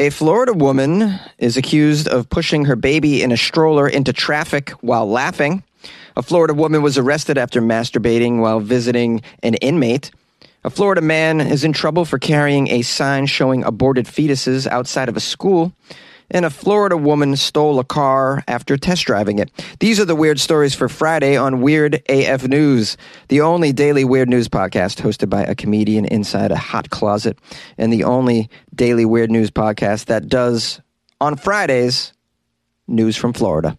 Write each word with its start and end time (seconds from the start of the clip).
A 0.00 0.10
Florida 0.10 0.52
woman 0.52 1.18
is 1.38 1.56
accused 1.56 2.06
of 2.06 2.30
pushing 2.30 2.66
her 2.66 2.76
baby 2.76 3.20
in 3.20 3.32
a 3.32 3.36
stroller 3.36 3.88
into 3.88 4.12
traffic 4.12 4.70
while 4.80 5.10
laughing. 5.10 5.64
A 6.14 6.22
Florida 6.22 6.54
woman 6.54 6.82
was 6.82 6.96
arrested 6.96 7.36
after 7.36 7.60
masturbating 7.60 8.38
while 8.38 8.60
visiting 8.60 9.22
an 9.42 9.54
inmate. 9.54 10.12
A 10.62 10.70
Florida 10.70 11.00
man 11.00 11.40
is 11.40 11.64
in 11.64 11.72
trouble 11.72 12.04
for 12.04 12.20
carrying 12.20 12.68
a 12.68 12.82
sign 12.82 13.26
showing 13.26 13.64
aborted 13.64 14.06
fetuses 14.06 14.68
outside 14.68 15.08
of 15.08 15.16
a 15.16 15.20
school. 15.20 15.72
And 16.30 16.44
a 16.44 16.50
Florida 16.50 16.96
woman 16.96 17.36
stole 17.36 17.78
a 17.78 17.84
car 17.84 18.44
after 18.46 18.76
test 18.76 19.04
driving 19.06 19.38
it. 19.38 19.50
These 19.80 19.98
are 19.98 20.04
the 20.04 20.14
weird 20.14 20.38
stories 20.38 20.74
for 20.74 20.88
Friday 20.88 21.36
on 21.36 21.62
Weird 21.62 22.02
AF 22.08 22.46
News, 22.46 22.98
the 23.28 23.40
only 23.40 23.72
daily 23.72 24.04
weird 24.04 24.28
news 24.28 24.48
podcast 24.48 25.00
hosted 25.00 25.30
by 25.30 25.42
a 25.44 25.54
comedian 25.54 26.04
inside 26.04 26.52
a 26.52 26.56
hot 26.56 26.90
closet, 26.90 27.38
and 27.78 27.90
the 27.92 28.04
only 28.04 28.50
daily 28.74 29.06
weird 29.06 29.30
news 29.30 29.50
podcast 29.50 30.06
that 30.06 30.28
does, 30.28 30.80
on 31.20 31.36
Fridays, 31.36 32.12
news 32.86 33.16
from 33.16 33.32
Florida. 33.32 33.78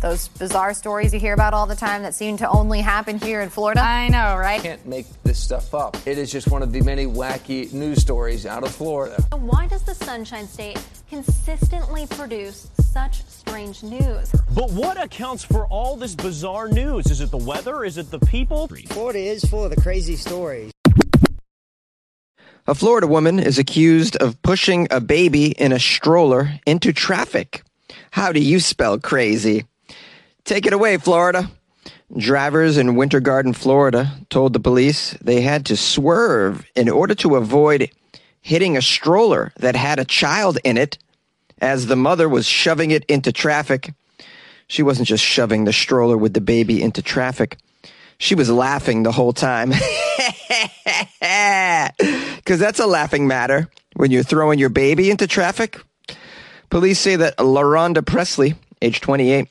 Those 0.00 0.28
bizarre 0.28 0.72
stories 0.72 1.12
you 1.12 1.20
hear 1.20 1.34
about 1.34 1.52
all 1.52 1.66
the 1.66 1.76
time 1.76 2.04
that 2.04 2.14
seem 2.14 2.38
to 2.38 2.48
only 2.48 2.80
happen 2.80 3.18
here 3.18 3.42
in 3.42 3.50
Florida. 3.50 3.82
I 3.82 4.08
know, 4.08 4.34
right? 4.38 4.62
Can't 4.62 4.86
make 4.86 5.04
this 5.24 5.38
stuff 5.38 5.74
up. 5.74 5.94
It 6.06 6.16
is 6.16 6.32
just 6.32 6.50
one 6.50 6.62
of 6.62 6.72
the 6.72 6.80
many 6.80 7.04
wacky 7.04 7.70
news 7.74 8.00
stories 8.00 8.46
out 8.46 8.64
of 8.64 8.74
Florida. 8.74 9.22
Why 9.36 9.66
does 9.66 9.82
the 9.82 9.94
Sunshine 9.94 10.48
State 10.48 10.82
consistently 11.10 12.06
produce 12.06 12.70
such 12.80 13.26
strange 13.26 13.82
news? 13.82 14.32
But 14.54 14.70
what 14.70 14.98
accounts 15.02 15.44
for 15.44 15.66
all 15.66 15.96
this 15.96 16.14
bizarre 16.14 16.68
news? 16.68 17.10
Is 17.10 17.20
it 17.20 17.30
the 17.30 17.36
weather? 17.36 17.84
Is 17.84 17.98
it 17.98 18.10
the 18.10 18.20
people? 18.20 18.68
Florida 18.88 19.18
is 19.18 19.44
full 19.44 19.64
of 19.64 19.70
the 19.70 19.80
crazy 19.80 20.16
stories. 20.16 20.72
A 22.66 22.74
Florida 22.74 23.06
woman 23.06 23.38
is 23.38 23.58
accused 23.58 24.16
of 24.16 24.40
pushing 24.40 24.88
a 24.90 25.00
baby 25.00 25.50
in 25.50 25.72
a 25.72 25.78
stroller 25.78 26.58
into 26.66 26.94
traffic. 26.94 27.62
How 28.12 28.32
do 28.32 28.40
you 28.40 28.60
spell 28.60 28.98
crazy? 28.98 29.66
Take 30.44 30.66
it 30.66 30.72
away, 30.72 30.96
Florida. 30.96 31.50
Drivers 32.16 32.76
in 32.76 32.96
Winter 32.96 33.20
Garden, 33.20 33.52
Florida 33.52 34.12
told 34.30 34.52
the 34.52 34.60
police 34.60 35.12
they 35.20 35.42
had 35.42 35.66
to 35.66 35.76
swerve 35.76 36.66
in 36.74 36.88
order 36.88 37.14
to 37.16 37.36
avoid 37.36 37.90
hitting 38.40 38.76
a 38.76 38.82
stroller 38.82 39.52
that 39.58 39.76
had 39.76 39.98
a 39.98 40.04
child 40.04 40.58
in 40.64 40.76
it 40.76 40.98
as 41.60 41.86
the 41.86 41.96
mother 41.96 42.28
was 42.28 42.46
shoving 42.46 42.90
it 42.90 43.04
into 43.04 43.30
traffic. 43.32 43.92
She 44.66 44.82
wasn't 44.82 45.08
just 45.08 45.24
shoving 45.24 45.64
the 45.64 45.72
stroller 45.72 46.16
with 46.16 46.34
the 46.34 46.40
baby 46.40 46.82
into 46.82 47.02
traffic. 47.02 47.58
She 48.18 48.34
was 48.34 48.50
laughing 48.50 49.02
the 49.02 49.12
whole 49.12 49.32
time. 49.32 49.72
Because 52.36 52.58
that's 52.58 52.80
a 52.80 52.86
laughing 52.86 53.28
matter 53.28 53.68
when 53.94 54.10
you're 54.10 54.24
throwing 54.24 54.58
your 54.58 54.70
baby 54.70 55.10
into 55.10 55.26
traffic. 55.28 55.78
Police 56.68 56.98
say 56.98 57.14
that 57.16 57.36
LaRonda 57.36 58.04
Presley, 58.04 58.54
age 58.82 59.00
28, 59.00 59.46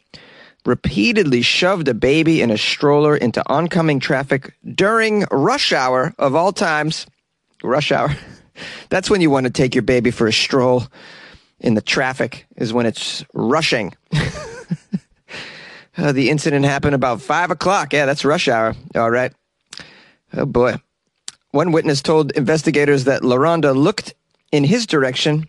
repeatedly 0.65 1.41
shoved 1.41 1.87
a 1.87 1.93
baby 1.93 2.41
in 2.41 2.51
a 2.51 2.57
stroller 2.57 3.15
into 3.15 3.43
oncoming 3.49 3.99
traffic 3.99 4.53
during 4.75 5.25
rush 5.31 5.71
hour 5.71 6.13
of 6.17 6.35
all 6.35 6.51
times. 6.51 7.05
Rush 7.63 7.91
hour. 7.91 8.15
That's 8.89 9.09
when 9.09 9.21
you 9.21 9.29
want 9.29 9.45
to 9.45 9.51
take 9.51 9.75
your 9.75 9.83
baby 9.83 10.11
for 10.11 10.27
a 10.27 10.33
stroll 10.33 10.83
in 11.59 11.73
the 11.73 11.81
traffic, 11.81 12.45
is 12.55 12.73
when 12.73 12.85
it's 12.85 13.23
rushing. 13.33 13.95
uh, 15.97 16.11
the 16.11 16.29
incident 16.29 16.65
happened 16.65 16.95
about 16.95 17.21
five 17.21 17.51
o'clock. 17.51 17.93
Yeah, 17.93 18.05
that's 18.05 18.23
rush 18.23 18.47
hour. 18.47 18.75
All 18.95 19.11
right. 19.11 19.33
Oh 20.33 20.45
boy. 20.45 20.75
One 21.51 21.71
witness 21.71 22.01
told 22.01 22.31
investigators 22.31 23.05
that 23.05 23.23
LaRonda 23.23 23.75
looked 23.75 24.13
in 24.51 24.63
his 24.63 24.85
direction 24.85 25.47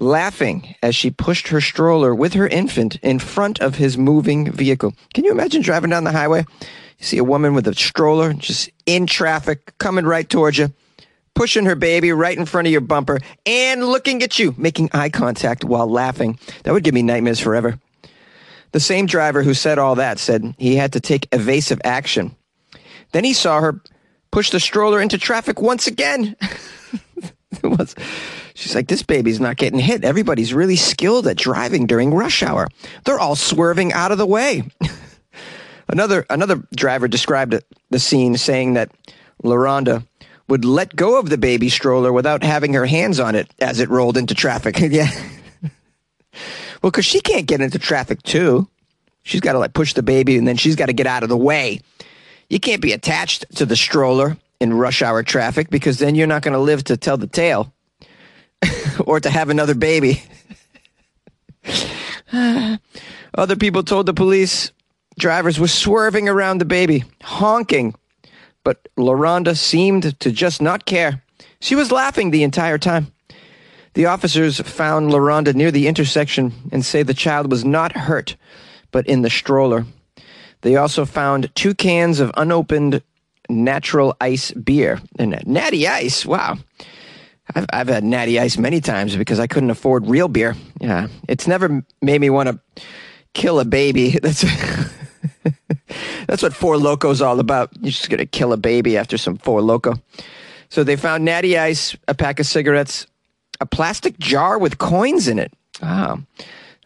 laughing 0.00 0.74
as 0.82 0.94
she 0.94 1.10
pushed 1.10 1.48
her 1.48 1.60
stroller 1.60 2.14
with 2.14 2.34
her 2.34 2.46
infant 2.46 2.96
in 2.96 3.18
front 3.18 3.60
of 3.60 3.76
his 3.76 3.98
moving 3.98 4.50
vehicle. 4.50 4.94
Can 5.14 5.24
you 5.24 5.32
imagine 5.32 5.62
driving 5.62 5.90
down 5.90 6.04
the 6.04 6.12
highway? 6.12 6.44
You 6.98 7.04
see 7.04 7.18
a 7.18 7.24
woman 7.24 7.54
with 7.54 7.66
a 7.66 7.74
stroller 7.74 8.32
just 8.32 8.70
in 8.86 9.06
traffic 9.06 9.76
coming 9.78 10.04
right 10.04 10.28
towards 10.28 10.58
you, 10.58 10.72
pushing 11.34 11.66
her 11.66 11.74
baby 11.74 12.12
right 12.12 12.36
in 12.36 12.46
front 12.46 12.66
of 12.66 12.72
your 12.72 12.80
bumper 12.80 13.18
and 13.44 13.84
looking 13.84 14.22
at 14.22 14.38
you, 14.38 14.54
making 14.56 14.90
eye 14.92 15.10
contact 15.10 15.64
while 15.64 15.88
laughing. 15.88 16.38
That 16.64 16.72
would 16.72 16.84
give 16.84 16.94
me 16.94 17.02
nightmares 17.02 17.40
forever. 17.40 17.78
The 18.72 18.80
same 18.80 19.06
driver 19.06 19.42
who 19.42 19.54
said 19.54 19.78
all 19.78 19.96
that 19.96 20.18
said 20.18 20.54
he 20.58 20.76
had 20.76 20.94
to 20.94 21.00
take 21.00 21.28
evasive 21.32 21.80
action. 21.84 22.34
Then 23.12 23.24
he 23.24 23.34
saw 23.34 23.60
her 23.60 23.80
push 24.30 24.50
the 24.50 24.60
stroller 24.60 25.00
into 25.00 25.18
traffic 25.18 25.60
once 25.60 25.86
again. 25.86 26.36
it 27.62 27.66
was 27.66 27.94
She's 28.54 28.74
like, 28.74 28.88
this 28.88 29.02
baby's 29.02 29.40
not 29.40 29.56
getting 29.56 29.78
hit. 29.78 30.04
Everybody's 30.04 30.52
really 30.52 30.76
skilled 30.76 31.26
at 31.26 31.36
driving 31.36 31.86
during 31.86 32.12
rush 32.12 32.42
hour. 32.42 32.68
They're 33.04 33.18
all 33.18 33.36
swerving 33.36 33.92
out 33.92 34.12
of 34.12 34.18
the 34.18 34.26
way. 34.26 34.64
another 35.88 36.26
another 36.28 36.62
driver 36.76 37.08
described 37.08 37.54
the 37.90 37.98
scene 37.98 38.36
saying 38.36 38.74
that 38.74 38.90
LaRonda 39.42 40.06
would 40.48 40.64
let 40.64 40.94
go 40.94 41.18
of 41.18 41.30
the 41.30 41.38
baby 41.38 41.68
stroller 41.68 42.12
without 42.12 42.42
having 42.42 42.74
her 42.74 42.86
hands 42.86 43.18
on 43.18 43.34
it 43.34 43.48
as 43.60 43.80
it 43.80 43.88
rolled 43.88 44.16
into 44.16 44.34
traffic. 44.34 44.78
yeah. 44.80 45.10
well, 46.82 46.90
because 46.90 47.06
she 47.06 47.20
can't 47.20 47.46
get 47.46 47.60
into 47.60 47.78
traffic 47.78 48.22
too. 48.22 48.68
She's 49.22 49.40
got 49.40 49.52
to 49.52 49.58
like 49.58 49.72
push 49.72 49.94
the 49.94 50.02
baby 50.02 50.36
and 50.36 50.46
then 50.46 50.56
she's 50.56 50.76
got 50.76 50.86
to 50.86 50.92
get 50.92 51.06
out 51.06 51.22
of 51.22 51.28
the 51.28 51.36
way. 51.36 51.80
You 52.50 52.60
can't 52.60 52.82
be 52.82 52.92
attached 52.92 53.46
to 53.56 53.64
the 53.64 53.76
stroller 53.76 54.36
in 54.62 54.72
rush 54.72 55.02
hour 55.02 55.22
traffic 55.22 55.68
because 55.68 55.98
then 55.98 56.14
you're 56.14 56.26
not 56.26 56.42
going 56.42 56.54
to 56.54 56.60
live 56.60 56.84
to 56.84 56.96
tell 56.96 57.16
the 57.16 57.26
tale. 57.26 57.72
or 59.06 59.20
to 59.20 59.30
have 59.30 59.50
another 59.50 59.74
baby. 59.74 60.22
Other 63.34 63.56
people 63.56 63.82
told 63.82 64.06
the 64.06 64.14
police 64.14 64.72
drivers 65.18 65.58
were 65.58 65.68
swerving 65.68 66.28
around 66.28 66.58
the 66.58 66.64
baby, 66.64 67.04
honking, 67.22 67.94
but 68.64 68.88
LaRonda 68.96 69.56
seemed 69.56 70.18
to 70.20 70.32
just 70.32 70.62
not 70.62 70.86
care. 70.86 71.22
She 71.60 71.74
was 71.74 71.92
laughing 71.92 72.30
the 72.30 72.42
entire 72.42 72.78
time. 72.78 73.12
The 73.94 74.06
officers 74.06 74.60
found 74.60 75.10
LaRonda 75.10 75.54
near 75.54 75.70
the 75.70 75.86
intersection 75.86 76.52
and 76.72 76.84
say 76.84 77.02
the 77.02 77.14
child 77.14 77.50
was 77.50 77.64
not 77.64 77.92
hurt, 77.92 78.36
but 78.90 79.06
in 79.06 79.22
the 79.22 79.30
stroller. 79.30 79.84
They 80.62 80.76
also 80.76 81.04
found 81.04 81.54
two 81.54 81.74
cans 81.74 82.20
of 82.20 82.30
unopened 82.36 83.02
natural 83.52 84.16
ice 84.20 84.50
beer. 84.52 85.00
And 85.18 85.40
natty 85.46 85.86
ice, 85.86 86.26
wow. 86.26 86.58
I've, 87.54 87.66
I've 87.72 87.88
had 87.88 88.04
natty 88.04 88.38
ice 88.38 88.56
many 88.56 88.80
times 88.80 89.16
because 89.16 89.38
I 89.38 89.46
couldn't 89.46 89.70
afford 89.70 90.06
real 90.06 90.28
beer. 90.28 90.56
Yeah, 90.80 91.08
it's 91.28 91.46
never 91.46 91.84
made 92.00 92.20
me 92.20 92.30
want 92.30 92.48
to 92.48 92.82
kill 93.34 93.60
a 93.60 93.64
baby. 93.64 94.10
That's 94.22 94.44
that's 96.26 96.42
what 96.42 96.54
Four 96.54 96.78
Loco's 96.78 97.20
all 97.20 97.38
about. 97.40 97.70
You're 97.80 97.90
just 97.90 98.08
gonna 98.08 98.26
kill 98.26 98.52
a 98.52 98.56
baby 98.56 98.96
after 98.96 99.18
some 99.18 99.36
Four 99.36 99.60
Loco. 99.60 99.94
So 100.68 100.84
they 100.84 100.96
found 100.96 101.24
natty 101.24 101.58
ice, 101.58 101.96
a 102.08 102.14
pack 102.14 102.40
of 102.40 102.46
cigarettes, 102.46 103.06
a 103.60 103.66
plastic 103.66 104.18
jar 104.18 104.58
with 104.58 104.78
coins 104.78 105.28
in 105.28 105.38
it. 105.38 105.52
Oh, 105.82 106.22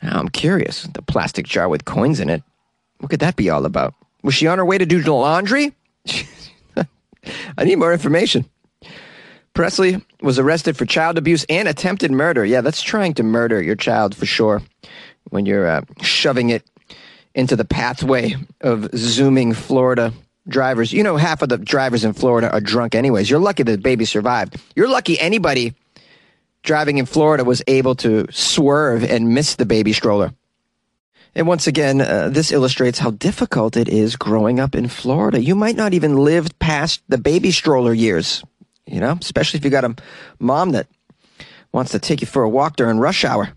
now 0.03 0.19
I'm 0.19 0.29
curious. 0.29 0.85
The 0.85 1.03
plastic 1.03 1.47
jar 1.47 1.69
with 1.69 1.85
coins 1.85 2.21
in 2.21 2.29
it. 2.29 2.43
What 2.99 3.11
could 3.11 3.21
that 3.21 3.37
be 3.37 3.51
all 3.51 3.65
about? 3.65 3.95
Was 4.23 4.35
she 4.35 4.47
on 4.47 4.59
her 4.59 4.65
way 4.65 4.79
to 4.79 4.87
do 4.87 5.03
the 5.03 5.13
laundry? 5.13 5.73
I 7.57 7.65
need 7.65 7.77
more 7.77 7.93
information. 7.93 8.47
Presley 9.55 10.05
was 10.21 10.39
arrested 10.39 10.77
for 10.77 10.85
child 10.85 11.17
abuse 11.17 11.45
and 11.49 11.67
attempted 11.67 12.11
murder. 12.11 12.45
Yeah, 12.45 12.61
that's 12.61 12.83
trying 12.83 13.15
to 13.15 13.23
murder 13.23 13.63
your 13.63 13.77
child 13.77 14.15
for 14.15 14.27
sure 14.27 14.63
when 15.31 15.47
you're 15.47 15.67
uh, 15.67 15.83
shoving 16.03 16.51
it 16.51 16.63
into 17.35 17.57
the 17.57 17.65
pathway 17.65 18.35
of 18.61 18.89
zooming 18.95 19.55
Florida 19.55 20.13
drivers. 20.49 20.93
You 20.93 21.03
know, 21.03 21.17
half 21.17 21.43
of 21.43 21.49
the 21.49 21.59
drivers 21.59 22.05
in 22.05 22.13
Florida 22.13 22.51
are 22.51 22.61
drunk, 22.61 22.95
anyways. 22.95 23.31
You're 23.31 23.41
lucky 23.41 23.63
the 23.63 23.79
baby 23.79 24.05
survived. 24.05 24.57
You're 24.75 24.89
lucky 24.89 25.19
anybody 25.19 25.75
driving 26.63 26.99
in 26.99 27.07
Florida 27.07 27.45
was 27.45 27.63
able 27.67 27.95
to 27.95 28.27
swerve 28.31 29.05
and 29.05 29.35
miss 29.35 29.57
the 29.57 29.67
baby 29.67 29.93
stroller. 29.93 30.33
And 31.35 31.47
once 31.47 31.67
again, 31.67 32.01
uh, 32.01 32.31
this 32.31 32.51
illustrates 32.51 32.99
how 32.99 33.11
difficult 33.11 33.77
it 33.77 33.89
is 33.89 34.17
growing 34.17 34.59
up 34.59 34.75
in 34.75 34.89
Florida. 34.89 35.43
You 35.43 35.55
might 35.55 35.77
not 35.77 35.93
even 35.93 36.17
live 36.17 36.59
past 36.59 37.03
the 37.09 37.19
baby 37.19 37.51
stroller 37.51 37.93
years 37.93 38.43
you 38.87 39.01
know, 39.01 39.19
especially 39.21 39.59
if 39.59 39.65
you 39.65 39.71
got 39.71 39.85
a 39.85 39.95
mom 40.39 40.73
that 40.73 40.87
wants 41.73 41.91
to 41.93 41.99
take 41.99 42.21
you 42.21 42.27
for 42.27 42.43
a 42.43 42.49
walk 42.49 42.77
during 42.77 42.99
rush 42.99 43.25
hour. 43.25 43.51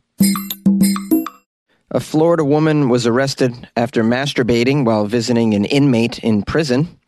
A 1.91 1.99
Florida 1.99 2.43
woman 2.43 2.89
was 2.89 3.07
arrested 3.07 3.67
after 3.75 4.03
masturbating 4.03 4.85
while 4.85 5.05
visiting 5.05 5.53
an 5.53 5.65
inmate 5.65 6.19
in 6.19 6.43
prison. 6.43 6.99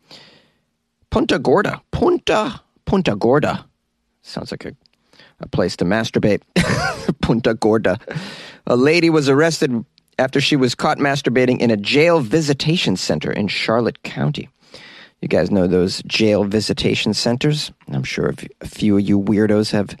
Punta 1.10 1.38
Gorda. 1.38 1.82
Punta, 1.90 2.60
Punta 2.84 3.14
Gorda. 3.14 3.64
Sounds 4.22 4.50
like 4.50 4.64
a, 4.64 4.72
a 5.40 5.48
place 5.48 5.76
to 5.76 5.84
masturbate. 5.84 6.42
Punta 7.20 7.54
Gorda. 7.54 7.98
A 8.66 8.76
lady 8.76 9.10
was 9.10 9.28
arrested 9.28 9.84
after 10.22 10.40
she 10.40 10.54
was 10.54 10.76
caught 10.76 10.98
masturbating 10.98 11.58
in 11.58 11.72
a 11.72 11.76
jail 11.76 12.20
visitation 12.20 12.96
center 12.96 13.32
in 13.32 13.48
Charlotte 13.48 14.02
County. 14.04 14.48
You 15.20 15.26
guys 15.26 15.50
know 15.50 15.66
those 15.66 16.00
jail 16.04 16.44
visitation 16.44 17.12
centers. 17.12 17.72
I'm 17.88 18.04
sure 18.04 18.32
a 18.60 18.66
few 18.66 18.96
of 18.96 19.02
you 19.02 19.20
weirdos 19.20 19.72
have 19.72 19.96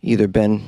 either 0.00 0.28
been 0.28 0.62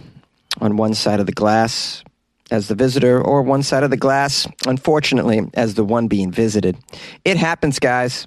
on 0.61 0.76
one 0.76 0.94
side 0.94 1.21
of 1.21 1.26
the 1.26 1.32
glass 1.32 2.03
as 2.50 2.67
the 2.67 2.75
visitor 2.75 3.23
or 3.23 3.43
one 3.43 3.62
side 3.62 3.85
of 3.85 3.91
the 3.91 3.97
glass, 3.97 4.47
unfortunately, 4.67 5.49
as 5.55 5.75
the 5.75 5.85
one 5.85 6.09
being 6.09 6.32
visited. 6.32 6.77
It 7.25 7.37
happens, 7.37 7.79
guys. 7.79 8.27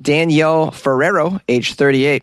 Danielle 0.00 0.70
Ferrero, 0.70 1.40
age 1.48 1.74
38, 1.74 2.22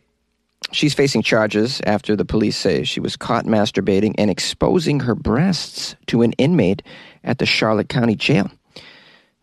she's 0.72 0.94
facing 0.94 1.22
charges 1.22 1.82
after 1.86 2.16
the 2.16 2.26
police 2.26 2.58
say 2.58 2.84
she 2.84 3.00
was 3.00 3.18
caught 3.18 3.46
masturbating 3.46 4.16
and 4.18 4.32
exposing 4.32 5.02
her 5.02 5.16
breasts 5.16 5.96
to 6.08 6.22
an 6.22 6.32
inmate 6.34 6.82
at 7.26 7.40
the 7.40 7.46
Charlotte 7.46 7.90
County 7.90 8.16
Jail. 8.16 8.50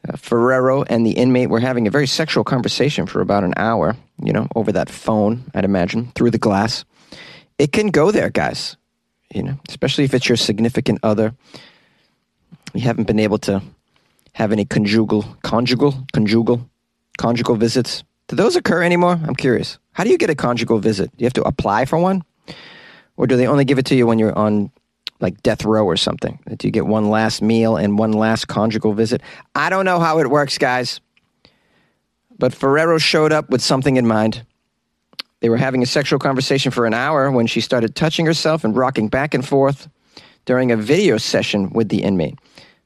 Uh, 0.09 0.17
Ferrero 0.17 0.83
and 0.85 1.05
the 1.07 1.13
inmate 1.13 1.51
were 1.51 1.61
having 1.61 1.87
a 1.87 1.91
very 1.91 2.07
sexual 2.07 2.43
conversation 2.43 3.07
for 3.07 3.21
about 3.21 3.45
an 3.45 3.55
hour, 3.57 3.97
you 4.23 4.33
know, 4.33 4.49
over 4.57 4.73
that 4.73 4.89
phone, 4.89 5.45
I'd 5.55 5.65
imagine, 5.65 6.11
through 6.15 6.31
the 6.31 6.39
glass. 6.39 6.85
It 7.59 7.73
can 7.73 7.89
go 7.89 8.11
there, 8.11 8.31
guys, 8.31 8.77
you 9.35 9.43
know, 9.43 9.59
especially 9.69 10.05
if 10.05 10.15
it's 10.15 10.29
your 10.29 10.37
significant 10.37 11.01
other. 11.03 11.35
You 12.75 12.81
haven't 12.81 13.07
been 13.07 13.21
able 13.21 13.39
to 13.39 13.63
have 14.33 14.51
any 14.51 14.65
conjugal, 14.65 15.23
conjugal, 15.43 16.07
conjugal, 16.13 16.69
conjugal 17.19 17.57
visits. 17.57 18.03
Do 18.29 18.37
those 18.37 18.57
occur 18.57 18.83
anymore? 18.83 19.21
I'm 19.23 19.37
curious. 19.37 19.79
How 19.93 20.05
do 20.05 20.11
you 20.11 20.19
get 20.19 20.31
a 20.31 20.35
conjugal 20.35 20.79
visit? 20.79 21.11
Do 21.11 21.23
you 21.23 21.27
have 21.27 21.35
to 21.35 21.43
apply 21.43 21.85
for 21.85 21.99
one? 21.99 22.23
Or 23.17 23.27
do 23.27 23.37
they 23.37 23.47
only 23.47 23.65
give 23.65 23.79
it 23.79 23.87
to 23.87 23.95
you 23.95 24.07
when 24.07 24.19
you're 24.19 24.37
on 24.37 24.71
like 25.23 25.43
death 25.43 25.65
row 25.65 25.87
or 25.87 25.97
something? 25.97 26.39
Do 26.59 26.67
you 26.67 26.73
get 26.73 26.87
one 26.87 27.09
last 27.09 27.41
meal 27.41 27.77
and 27.77 27.99
one 27.99 28.13
last 28.13 28.49
conjugal 28.49 28.93
visit? 28.93 29.23
I 29.55 29.71
don't 29.71 29.85
know 29.85 30.01
how 30.01 30.19
it 30.19 30.29
works, 30.29 30.59
guys. 30.59 31.01
But 32.39 32.53
Ferrero 32.53 32.99
showed 32.99 33.33
up 33.33 33.49
with 33.49 33.63
something 33.63 33.97
in 33.97 34.07
mind. 34.07 34.45
They 35.41 35.49
were 35.49 35.57
having 35.57 35.83
a 35.83 35.87
sexual 35.87 36.19
conversation 36.19 36.73
for 36.73 36.87
an 36.87 36.95
hour 36.95 37.31
when 37.31 37.47
she 37.47 37.61
started 37.61 37.95
touching 37.95 38.27
herself 38.27 38.65
and 38.65 38.77
rocking 38.77 39.09
back 39.09 39.33
and 39.33 39.47
forth 39.47 39.89
during 40.45 40.73
a 40.73 40.77
video 40.77 41.19
session 41.19 41.71
with 41.71 41.89
the 41.89 42.03
inmate. 42.03 42.39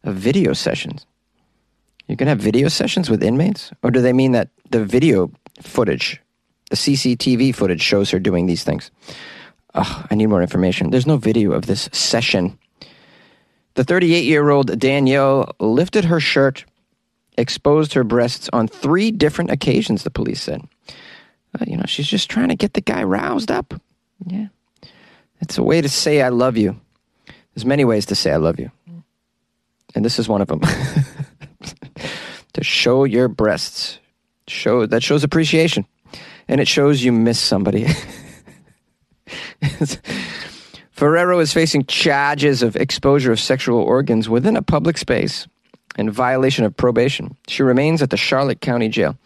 A 0.05 0.12
video 0.12 0.53
session. 0.53 0.99
You 2.06 2.17
can 2.17 2.29
have 2.29 2.38
video 2.38 2.69
sessions 2.69 3.11
with 3.11 3.23
inmates? 3.23 3.73
Or 3.83 3.91
do 3.91 4.00
they 4.00 4.12
mean 4.12 4.33
that 4.33 4.50
the 4.71 4.85
video 4.85 5.31
footage, 5.62 6.21
the 6.71 6.77
CCTV 6.77 7.55
footage 7.55 7.83
shows 7.83 8.11
her 8.11 8.19
doing 8.19 8.47
these 8.47 8.62
things? 8.62 8.91
I 9.76 10.14
need 10.14 10.26
more 10.26 10.43
information. 10.43 10.90
There's 10.90 11.06
no 11.06 11.17
video 11.17 11.52
of 11.52 11.67
this 11.67 11.88
session. 11.93 12.58
The 13.75 13.84
38 13.84 14.25
year 14.25 14.49
old 14.49 14.78
Danielle 14.78 15.55
lifted 15.61 16.06
her 16.06 16.19
shirt, 16.19 16.64
exposed 17.37 17.93
her 17.93 18.05
breasts 18.05 18.49
on 18.52 18.69
three 18.69 19.11
different 19.11 19.50
occasions, 19.50 20.02
the 20.02 20.11
police 20.11 20.40
said. 20.40 20.62
Uh, 20.88 21.64
you 21.67 21.76
know, 21.76 21.84
she's 21.87 22.08
just 22.08 22.31
trying 22.31 22.49
to 22.49 22.56
get 22.56 22.73
the 22.73 22.81
guy 22.81 23.02
roused 23.02 23.50
up. 23.50 23.75
Yeah. 24.25 24.46
It's 25.40 25.58
a 25.58 25.62
way 25.62 25.82
to 25.82 25.88
say 25.88 26.23
I 26.23 26.31
love 26.31 26.56
you. 26.56 26.81
There's 27.55 27.67
many 27.67 27.84
ways 27.84 28.06
to 28.06 28.14
say 28.14 28.32
I 28.32 28.37
love 28.37 28.58
you. 28.58 28.70
And 29.94 30.05
this 30.05 30.19
is 30.19 30.28
one 30.28 30.40
of 30.40 30.49
them. 30.49 30.61
to 32.55 32.64
show 32.64 33.05
your 33.05 33.28
breasts. 33.28 33.99
Show 34.49 34.87
that 34.87 35.02
shows 35.02 35.25
appreciation. 35.25 35.87
And 36.49 36.61
it 36.61 36.69
shows 36.69 37.02
you 37.02 37.12
miss 37.12 37.38
somebody. 37.38 37.87
Ferrero 40.91 41.38
is 41.41 41.53
facing 41.53 41.85
charges 41.85 42.62
of 42.62 42.76
exposure 42.76 43.32
of 43.32 43.38
sexual 43.38 43.81
organs 43.81 44.29
within 44.29 44.56
a 44.56 44.62
public 44.62 44.97
space 44.97 45.47
and 45.97 46.12
violation 46.12 46.64
of 46.64 46.76
probation. 46.76 47.37
She 47.49 47.62
remains 47.62 48.03
at 48.03 48.11
the 48.11 48.17
Charlotte 48.17 48.61
County 48.61 48.88
Jail. 48.88 49.17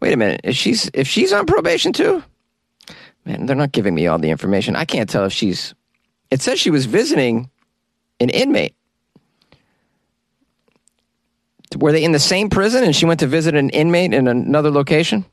Wait 0.00 0.12
a 0.12 0.16
minute, 0.16 0.40
if 0.44 0.54
she's 0.56 0.90
if 0.94 1.08
she's 1.08 1.32
on 1.32 1.46
probation 1.46 1.92
too? 1.92 2.22
Man, 3.24 3.46
they're 3.46 3.56
not 3.56 3.72
giving 3.72 3.94
me 3.94 4.06
all 4.06 4.18
the 4.18 4.30
information. 4.30 4.76
I 4.76 4.84
can't 4.84 5.08
tell 5.08 5.24
if 5.24 5.32
she's 5.32 5.74
It 6.30 6.40
says 6.40 6.60
she 6.60 6.70
was 6.70 6.86
visiting 6.86 7.50
an 8.20 8.30
inmate. 8.30 8.74
Were 11.76 11.92
they 11.92 12.04
in 12.04 12.12
the 12.12 12.18
same 12.18 12.48
prison 12.48 12.84
and 12.84 12.94
she 12.94 13.06
went 13.06 13.20
to 13.20 13.26
visit 13.26 13.54
an 13.54 13.70
inmate 13.70 14.14
in 14.14 14.26
another 14.26 14.70
location? 14.70 15.24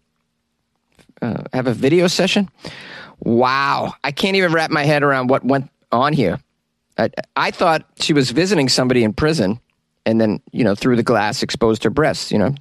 Uh, 1.22 1.44
have 1.54 1.68
a 1.68 1.74
video 1.74 2.08
session? 2.08 2.50
Wow. 3.20 3.94
I 4.04 4.12
can't 4.12 4.36
even 4.36 4.54
wrap 4.54 4.72
my 4.72 4.84
head 4.84 5.04
around 5.04 5.30
what 5.30 5.44
went 5.44 5.70
on 5.92 6.14
here. 6.14 6.40
I, 6.98 7.10
I 7.36 7.52
thought 7.52 7.86
she 8.00 8.14
was 8.14 8.32
visiting 8.32 8.70
somebody 8.70 9.04
in 9.04 9.14
prison 9.14 9.60
and 10.06 10.22
then, 10.22 10.42
you 10.52 10.64
know, 10.64 10.76
through 10.76 10.96
the 10.96 11.04
glass 11.04 11.44
exposed 11.44 11.84
her 11.84 11.90
breasts, 11.90 12.32
you 12.32 12.38
know, 12.38 12.54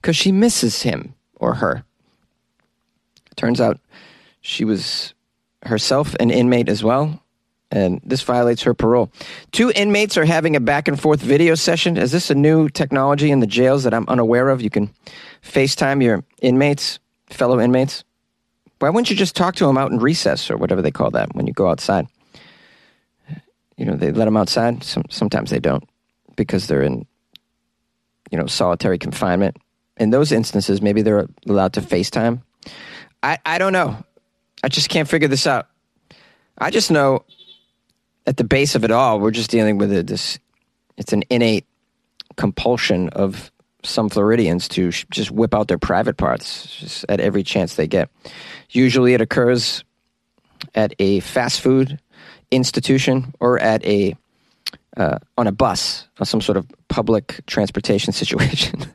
because 0.00 0.16
she 0.16 0.32
misses 0.32 0.82
him 0.82 1.14
or 1.36 1.54
her. 1.54 1.84
Turns 3.36 3.60
out 3.60 3.80
she 4.40 4.64
was 4.64 5.14
herself 5.62 6.14
an 6.20 6.30
inmate 6.30 6.68
as 6.68 6.84
well, 6.84 7.22
and 7.70 8.00
this 8.04 8.22
violates 8.22 8.62
her 8.62 8.74
parole. 8.74 9.10
Two 9.50 9.72
inmates 9.74 10.16
are 10.16 10.24
having 10.24 10.54
a 10.54 10.60
back 10.60 10.86
and 10.86 11.00
forth 11.00 11.20
video 11.20 11.54
session. 11.54 11.96
Is 11.96 12.12
this 12.12 12.30
a 12.30 12.34
new 12.34 12.68
technology 12.68 13.30
in 13.30 13.40
the 13.40 13.46
jails 13.46 13.84
that 13.84 13.94
I'm 13.94 14.08
unaware 14.08 14.50
of? 14.50 14.60
You 14.60 14.70
can 14.70 14.90
FaceTime 15.42 16.02
your 16.02 16.22
inmates, 16.40 16.98
fellow 17.30 17.60
inmates. 17.60 18.04
Why 18.84 18.90
wouldn't 18.90 19.08
you 19.08 19.16
just 19.16 19.34
talk 19.34 19.54
to 19.56 19.66
them 19.66 19.78
out 19.78 19.92
in 19.92 19.98
recess 19.98 20.50
or 20.50 20.58
whatever 20.58 20.82
they 20.82 20.90
call 20.90 21.10
that 21.12 21.34
when 21.34 21.46
you 21.46 21.54
go 21.54 21.70
outside? 21.70 22.06
You 23.78 23.86
know, 23.86 23.96
they 23.96 24.12
let 24.12 24.26
them 24.26 24.36
outside. 24.36 24.84
Some, 24.84 25.04
sometimes 25.08 25.48
they 25.48 25.58
don't 25.58 25.88
because 26.36 26.66
they're 26.66 26.82
in, 26.82 27.06
you 28.30 28.36
know, 28.36 28.44
solitary 28.44 28.98
confinement. 28.98 29.56
In 29.96 30.10
those 30.10 30.32
instances, 30.32 30.82
maybe 30.82 31.00
they're 31.00 31.26
allowed 31.48 31.72
to 31.72 31.80
FaceTime. 31.80 32.42
I, 33.22 33.38
I 33.46 33.56
don't 33.56 33.72
know. 33.72 34.04
I 34.62 34.68
just 34.68 34.90
can't 34.90 35.08
figure 35.08 35.28
this 35.28 35.46
out. 35.46 35.66
I 36.58 36.70
just 36.70 36.90
know 36.90 37.24
at 38.26 38.36
the 38.36 38.44
base 38.44 38.74
of 38.74 38.84
it 38.84 38.90
all, 38.90 39.18
we're 39.18 39.30
just 39.30 39.50
dealing 39.50 39.78
with 39.78 39.90
it, 39.94 40.08
this. 40.08 40.38
It's 40.98 41.14
an 41.14 41.22
innate 41.30 41.64
compulsion 42.36 43.08
of 43.08 43.50
some 43.84 44.08
Floridians 44.08 44.68
to 44.68 44.90
sh- 44.90 45.06
just 45.10 45.30
whip 45.30 45.54
out 45.54 45.68
their 45.68 45.78
private 45.78 46.16
parts 46.16 47.04
at 47.08 47.20
every 47.20 47.42
chance 47.42 47.76
they 47.76 47.86
get. 47.86 48.10
Usually, 48.70 49.14
it 49.14 49.20
occurs 49.20 49.84
at 50.74 50.94
a 50.98 51.20
fast 51.20 51.60
food 51.60 52.00
institution 52.50 53.34
or 53.40 53.58
at 53.58 53.84
a 53.84 54.16
uh, 54.96 55.18
on 55.36 55.46
a 55.46 55.52
bus 55.52 56.06
or 56.20 56.26
some 56.26 56.40
sort 56.40 56.56
of 56.56 56.66
public 56.88 57.40
transportation 57.46 58.12
situation. 58.20 58.86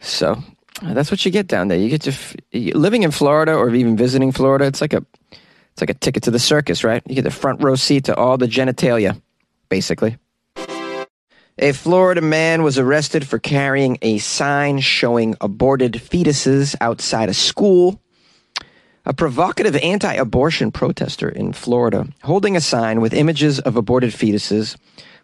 so 0.00 0.42
uh, 0.82 0.94
that's 0.94 1.10
what 1.10 1.24
you 1.24 1.30
get 1.30 1.46
down 1.46 1.68
there. 1.68 1.78
You 1.78 1.88
get 1.88 2.02
to 2.02 2.10
f- 2.10 2.36
living 2.52 3.02
in 3.02 3.10
Florida 3.10 3.54
or 3.54 3.74
even 3.74 3.96
visiting 3.96 4.32
Florida. 4.32 4.66
It's 4.66 4.80
like 4.80 4.92
a 4.92 5.04
it's 5.72 5.82
like 5.82 5.90
a 5.90 5.94
ticket 5.94 6.24
to 6.24 6.30
the 6.30 6.38
circus, 6.40 6.82
right? 6.82 7.02
You 7.06 7.14
get 7.14 7.22
the 7.22 7.30
front 7.30 7.62
row 7.62 7.76
seat 7.76 8.04
to 8.04 8.16
all 8.16 8.36
the 8.36 8.48
genitalia, 8.48 9.20
basically. 9.68 10.16
A 11.60 11.72
Florida 11.72 12.20
man 12.20 12.62
was 12.62 12.78
arrested 12.78 13.26
for 13.26 13.40
carrying 13.40 13.98
a 14.00 14.18
sign 14.18 14.78
showing 14.78 15.34
aborted 15.40 15.94
fetuses 15.94 16.76
outside 16.80 17.28
a 17.28 17.34
school. 17.34 18.00
A 19.04 19.12
provocative 19.12 19.74
anti 19.74 20.12
abortion 20.12 20.70
protester 20.70 21.28
in 21.28 21.52
Florida, 21.52 22.06
holding 22.22 22.54
a 22.54 22.60
sign 22.60 23.00
with 23.00 23.12
images 23.12 23.58
of 23.58 23.74
aborted 23.76 24.10
fetuses, 24.10 24.76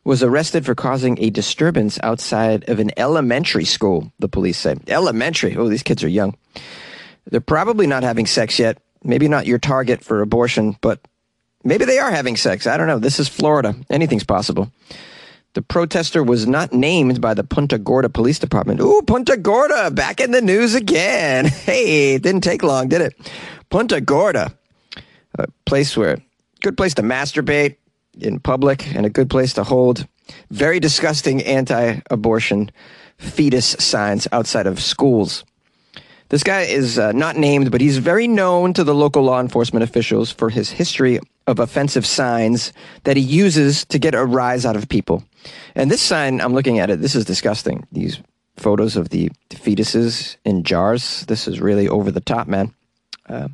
was 0.02 0.24
arrested 0.24 0.66
for 0.66 0.74
causing 0.74 1.22
a 1.22 1.30
disturbance 1.30 2.00
outside 2.02 2.68
of 2.68 2.80
an 2.80 2.90
elementary 2.96 3.64
school, 3.64 4.12
the 4.18 4.28
police 4.28 4.58
say. 4.58 4.74
Elementary? 4.88 5.54
Oh, 5.54 5.68
these 5.68 5.84
kids 5.84 6.02
are 6.02 6.08
young. 6.08 6.36
They're 7.30 7.40
probably 7.40 7.86
not 7.86 8.02
having 8.02 8.26
sex 8.26 8.58
yet. 8.58 8.82
Maybe 9.04 9.28
not 9.28 9.46
your 9.46 9.58
target 9.58 10.02
for 10.02 10.20
abortion, 10.20 10.78
but 10.80 10.98
maybe 11.62 11.84
they 11.84 12.00
are 12.00 12.10
having 12.10 12.36
sex. 12.36 12.66
I 12.66 12.76
don't 12.76 12.88
know. 12.88 12.98
This 12.98 13.20
is 13.20 13.28
Florida. 13.28 13.76
Anything's 13.88 14.24
possible. 14.24 14.72
The 15.54 15.62
protester 15.62 16.24
was 16.24 16.48
not 16.48 16.72
named 16.72 17.20
by 17.20 17.32
the 17.32 17.44
Punta 17.44 17.78
Gorda 17.78 18.08
Police 18.08 18.40
Department. 18.40 18.80
Ooh, 18.80 19.02
Punta 19.06 19.36
Gorda, 19.36 19.92
back 19.92 20.20
in 20.20 20.32
the 20.32 20.42
news 20.42 20.74
again. 20.74 21.46
Hey, 21.64 22.18
didn't 22.18 22.42
take 22.42 22.62
long, 22.62 22.88
did 22.88 23.00
it? 23.00 23.14
Punta 23.70 24.00
Gorda, 24.00 24.52
a 25.38 25.46
place 25.64 25.96
where, 25.96 26.18
good 26.60 26.76
place 26.76 26.94
to 26.94 27.02
masturbate 27.02 27.76
in 28.20 28.40
public 28.40 28.94
and 28.94 29.06
a 29.06 29.10
good 29.10 29.30
place 29.30 29.54
to 29.54 29.64
hold 29.64 30.06
very 30.50 30.80
disgusting 30.80 31.42
anti 31.42 32.00
abortion 32.10 32.70
fetus 33.18 33.76
signs 33.78 34.26
outside 34.32 34.66
of 34.66 34.80
schools. 34.80 35.44
This 36.30 36.42
guy 36.42 36.62
is 36.62 36.98
uh, 36.98 37.12
not 37.12 37.36
named, 37.36 37.70
but 37.70 37.80
he's 37.80 37.98
very 37.98 38.26
known 38.26 38.72
to 38.74 38.82
the 38.82 38.94
local 38.94 39.22
law 39.22 39.40
enforcement 39.40 39.84
officials 39.84 40.32
for 40.32 40.50
his 40.50 40.70
history 40.70 41.20
of 41.46 41.60
offensive 41.60 42.06
signs 42.06 42.72
that 43.04 43.16
he 43.16 43.22
uses 43.22 43.84
to 43.86 43.98
get 43.98 44.14
a 44.14 44.24
rise 44.24 44.66
out 44.66 44.76
of 44.76 44.88
people. 44.88 45.22
And 45.74 45.90
this 45.90 46.02
sign, 46.02 46.40
I'm 46.40 46.54
looking 46.54 46.78
at 46.78 46.90
it, 46.90 47.00
this 47.00 47.14
is 47.14 47.24
disgusting. 47.24 47.86
These 47.92 48.20
photos 48.56 48.96
of 48.96 49.08
the 49.08 49.30
fetuses 49.50 50.36
in 50.44 50.62
jars. 50.62 51.24
This 51.26 51.48
is 51.48 51.60
really 51.60 51.88
over 51.88 52.10
the 52.10 52.20
top, 52.20 52.46
man. 52.46 52.72
Uh, 53.28 53.48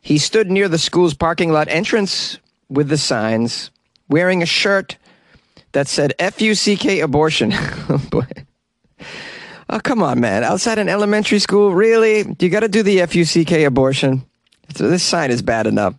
he 0.00 0.18
stood 0.18 0.50
near 0.50 0.68
the 0.68 0.78
school's 0.78 1.14
parking 1.14 1.52
lot 1.52 1.68
entrance 1.68 2.38
with 2.68 2.88
the 2.88 2.98
signs, 2.98 3.70
wearing 4.08 4.42
a 4.42 4.46
shirt 4.46 4.96
that 5.72 5.88
said 5.88 6.14
F 6.18 6.40
U 6.40 6.54
C 6.54 6.76
K 6.76 7.00
abortion. 7.00 7.52
oh. 7.54 8.22
Oh, 9.70 9.80
come 9.80 10.02
on, 10.02 10.20
man. 10.20 10.44
Outside 10.44 10.78
an 10.78 10.88
elementary 10.88 11.38
school, 11.38 11.74
really? 11.74 12.24
You 12.38 12.48
got 12.50 12.60
to 12.60 12.68
do 12.68 12.82
the 12.82 12.98
FUCK 12.98 13.66
abortion. 13.66 14.24
So 14.76 14.88
this 14.88 15.02
sign 15.02 15.30
is 15.30 15.42
bad 15.42 15.66
enough. 15.66 15.94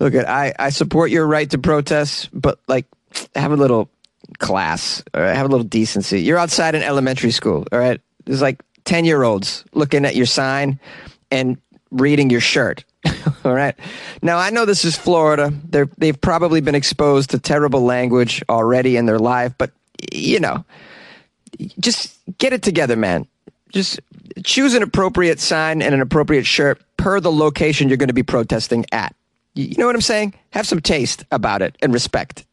Look, 0.00 0.14
at 0.14 0.28
I, 0.28 0.52
I 0.58 0.70
support 0.70 1.10
your 1.10 1.26
right 1.26 1.48
to 1.50 1.58
protest, 1.58 2.28
but 2.32 2.58
like, 2.66 2.86
have 3.36 3.52
a 3.52 3.56
little 3.56 3.88
class, 4.38 5.02
all 5.14 5.22
right? 5.22 5.34
Have 5.34 5.46
a 5.46 5.48
little 5.48 5.66
decency. 5.66 6.22
You're 6.22 6.38
outside 6.38 6.74
an 6.74 6.82
elementary 6.82 7.30
school, 7.30 7.66
all 7.72 7.78
right? 7.78 8.00
There's 8.24 8.42
like 8.42 8.62
10 8.84 9.04
year 9.04 9.22
olds 9.22 9.64
looking 9.72 10.04
at 10.04 10.16
your 10.16 10.26
sign 10.26 10.78
and 11.30 11.58
reading 11.90 12.30
your 12.30 12.40
shirt. 12.40 12.84
all 13.44 13.54
right. 13.54 13.74
Now, 14.22 14.38
I 14.38 14.50
know 14.50 14.64
this 14.64 14.84
is 14.84 14.96
Florida. 14.96 15.52
They're, 15.68 15.88
they've 15.98 16.18
probably 16.18 16.60
been 16.60 16.74
exposed 16.74 17.30
to 17.30 17.38
terrible 17.38 17.82
language 17.82 18.42
already 18.48 18.96
in 18.96 19.06
their 19.06 19.18
life, 19.18 19.54
but 19.58 19.72
you 20.12 20.40
know, 20.40 20.64
just 21.78 22.18
get 22.38 22.52
it 22.52 22.62
together, 22.62 22.96
man. 22.96 23.26
Just 23.70 24.00
choose 24.44 24.74
an 24.74 24.82
appropriate 24.82 25.40
sign 25.40 25.82
and 25.82 25.94
an 25.94 26.00
appropriate 26.00 26.46
shirt 26.46 26.82
per 26.96 27.20
the 27.20 27.32
location 27.32 27.88
you're 27.88 27.96
going 27.96 28.08
to 28.08 28.14
be 28.14 28.22
protesting 28.22 28.86
at. 28.92 29.14
You 29.54 29.76
know 29.78 29.86
what 29.86 29.94
I'm 29.94 30.00
saying? 30.00 30.34
Have 30.50 30.66
some 30.66 30.80
taste 30.80 31.24
about 31.30 31.62
it 31.62 31.76
and 31.80 31.92
respect. 31.92 32.44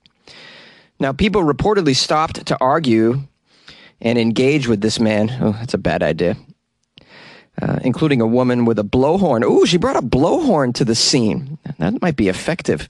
Now, 1.01 1.13
people 1.13 1.41
reportedly 1.41 1.95
stopped 1.95 2.45
to 2.45 2.57
argue 2.61 3.21
and 4.01 4.19
engage 4.19 4.67
with 4.67 4.81
this 4.81 4.99
man. 4.99 5.35
Oh, 5.41 5.53
that's 5.53 5.73
a 5.73 5.79
bad 5.79 6.03
idea. 6.03 6.37
Uh, 7.59 7.79
including 7.83 8.21
a 8.21 8.27
woman 8.27 8.65
with 8.65 8.77
a 8.77 8.83
blowhorn. 8.83 9.43
Ooh, 9.43 9.65
she 9.65 9.77
brought 9.77 9.95
a 9.95 10.01
blowhorn 10.01 10.75
to 10.75 10.85
the 10.85 10.93
scene. 10.93 11.57
That 11.79 11.99
might 12.03 12.15
be 12.15 12.29
effective 12.29 12.87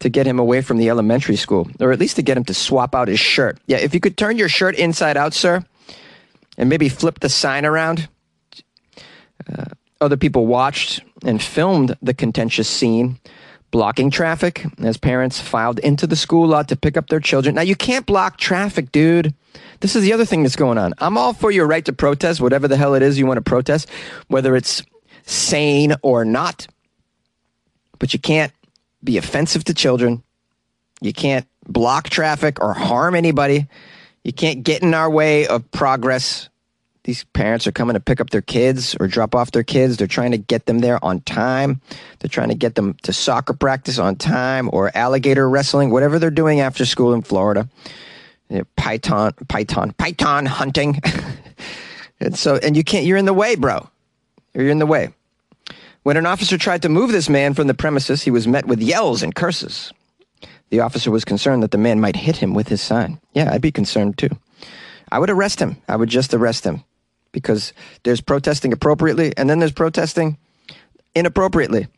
to 0.00 0.10
get 0.10 0.26
him 0.26 0.38
away 0.38 0.60
from 0.60 0.76
the 0.76 0.90
elementary 0.90 1.36
school, 1.36 1.68
or 1.80 1.90
at 1.90 1.98
least 1.98 2.16
to 2.16 2.22
get 2.22 2.36
him 2.36 2.44
to 2.44 2.54
swap 2.54 2.94
out 2.94 3.08
his 3.08 3.18
shirt. 3.18 3.58
Yeah, 3.66 3.78
if 3.78 3.94
you 3.94 4.00
could 4.00 4.18
turn 4.18 4.36
your 4.36 4.50
shirt 4.50 4.74
inside 4.76 5.16
out, 5.16 5.32
sir, 5.32 5.64
and 6.58 6.68
maybe 6.68 6.90
flip 6.90 7.20
the 7.20 7.30
sign 7.30 7.64
around. 7.64 8.08
Uh, 9.50 9.64
other 10.02 10.18
people 10.18 10.46
watched 10.46 11.00
and 11.24 11.42
filmed 11.42 11.96
the 12.02 12.14
contentious 12.14 12.68
scene, 12.68 13.18
blocking 13.70 14.10
traffic 14.10 14.64
as 14.78 14.96
parents 14.96 15.40
filed 15.40 15.78
into 15.80 16.06
the 16.06 16.16
school 16.16 16.48
lot 16.48 16.68
to 16.68 16.76
pick 16.76 16.96
up 16.96 17.08
their 17.08 17.20
children. 17.20 17.54
Now, 17.54 17.62
you 17.62 17.76
can't 17.76 18.06
block 18.06 18.38
traffic, 18.38 18.92
dude. 18.92 19.34
This 19.80 19.94
is 19.94 20.02
the 20.02 20.12
other 20.12 20.24
thing 20.24 20.42
that's 20.42 20.56
going 20.56 20.78
on. 20.78 20.94
I'm 20.98 21.18
all 21.18 21.32
for 21.32 21.50
your 21.50 21.66
right 21.66 21.84
to 21.84 21.92
protest, 21.92 22.40
whatever 22.40 22.68
the 22.68 22.76
hell 22.76 22.94
it 22.94 23.02
is 23.02 23.18
you 23.18 23.26
want 23.26 23.38
to 23.38 23.42
protest, 23.42 23.88
whether 24.28 24.56
it's 24.56 24.82
sane 25.24 25.94
or 26.02 26.24
not. 26.24 26.66
But 27.98 28.12
you 28.12 28.18
can't 28.18 28.52
be 29.04 29.18
offensive 29.18 29.64
to 29.64 29.74
children. 29.74 30.22
You 31.00 31.12
can't 31.12 31.46
block 31.66 32.08
traffic 32.08 32.60
or 32.60 32.72
harm 32.72 33.14
anybody. 33.14 33.68
You 34.24 34.32
can't 34.32 34.62
get 34.62 34.82
in 34.82 34.94
our 34.94 35.10
way 35.10 35.46
of 35.46 35.70
progress. 35.70 36.48
These 37.08 37.24
parents 37.32 37.66
are 37.66 37.72
coming 37.72 37.94
to 37.94 38.00
pick 38.00 38.20
up 38.20 38.28
their 38.28 38.42
kids 38.42 38.94
or 39.00 39.08
drop 39.08 39.34
off 39.34 39.52
their 39.52 39.62
kids. 39.62 39.96
They're 39.96 40.06
trying 40.06 40.32
to 40.32 40.36
get 40.36 40.66
them 40.66 40.80
there 40.80 41.02
on 41.02 41.22
time. 41.22 41.80
They're 42.18 42.28
trying 42.28 42.50
to 42.50 42.54
get 42.54 42.74
them 42.74 42.98
to 43.04 43.14
soccer 43.14 43.54
practice 43.54 43.98
on 43.98 44.16
time 44.16 44.68
or 44.74 44.94
alligator 44.94 45.48
wrestling, 45.48 45.88
whatever 45.88 46.18
they're 46.18 46.30
doing 46.30 46.60
after 46.60 46.84
school 46.84 47.14
in 47.14 47.22
Florida. 47.22 47.66
You 48.50 48.58
know, 48.58 48.64
python, 48.76 49.32
python, 49.48 49.92
python 49.92 50.44
hunting. 50.44 51.00
and 52.20 52.36
so, 52.36 52.56
and 52.56 52.76
you 52.76 52.84
can't, 52.84 53.06
you're 53.06 53.16
in 53.16 53.24
the 53.24 53.32
way, 53.32 53.54
bro. 53.54 53.88
You're 54.52 54.68
in 54.68 54.78
the 54.78 54.84
way. 54.84 55.08
When 56.02 56.18
an 56.18 56.26
officer 56.26 56.58
tried 56.58 56.82
to 56.82 56.90
move 56.90 57.10
this 57.10 57.30
man 57.30 57.54
from 57.54 57.68
the 57.68 57.74
premises, 57.74 58.22
he 58.22 58.30
was 58.30 58.46
met 58.46 58.66
with 58.66 58.82
yells 58.82 59.22
and 59.22 59.34
curses. 59.34 59.94
The 60.68 60.80
officer 60.80 61.10
was 61.10 61.24
concerned 61.24 61.62
that 61.62 61.70
the 61.70 61.78
man 61.78 62.00
might 62.00 62.16
hit 62.16 62.36
him 62.36 62.52
with 62.52 62.68
his 62.68 62.82
sign. 62.82 63.18
Yeah, 63.32 63.50
I'd 63.50 63.62
be 63.62 63.72
concerned 63.72 64.18
too. 64.18 64.36
I 65.10 65.18
would 65.18 65.30
arrest 65.30 65.58
him. 65.58 65.78
I 65.88 65.96
would 65.96 66.10
just 66.10 66.34
arrest 66.34 66.64
him 66.64 66.84
because 67.32 67.72
there's 68.02 68.20
protesting 68.20 68.72
appropriately 68.72 69.32
and 69.36 69.48
then 69.48 69.58
there's 69.58 69.72
protesting 69.72 70.38
inappropriately. 71.14 71.88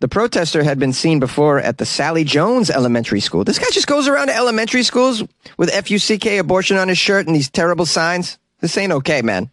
The 0.00 0.08
protester 0.08 0.62
had 0.62 0.78
been 0.78 0.92
seen 0.92 1.18
before 1.18 1.58
at 1.58 1.78
the 1.78 1.86
Sallie 1.86 2.22
Jones 2.22 2.70
Elementary 2.70 3.18
School. 3.20 3.42
This 3.42 3.58
guy 3.58 3.66
just 3.72 3.88
goes 3.88 4.06
around 4.06 4.28
to 4.28 4.36
elementary 4.36 4.84
schools 4.84 5.24
with 5.56 5.70
FUCK 5.70 6.38
abortion 6.38 6.76
on 6.76 6.88
his 6.88 6.98
shirt 6.98 7.26
and 7.26 7.34
these 7.34 7.50
terrible 7.50 7.84
signs. 7.84 8.38
This 8.60 8.78
ain't 8.78 8.92
okay, 8.92 9.22
man. 9.22 9.50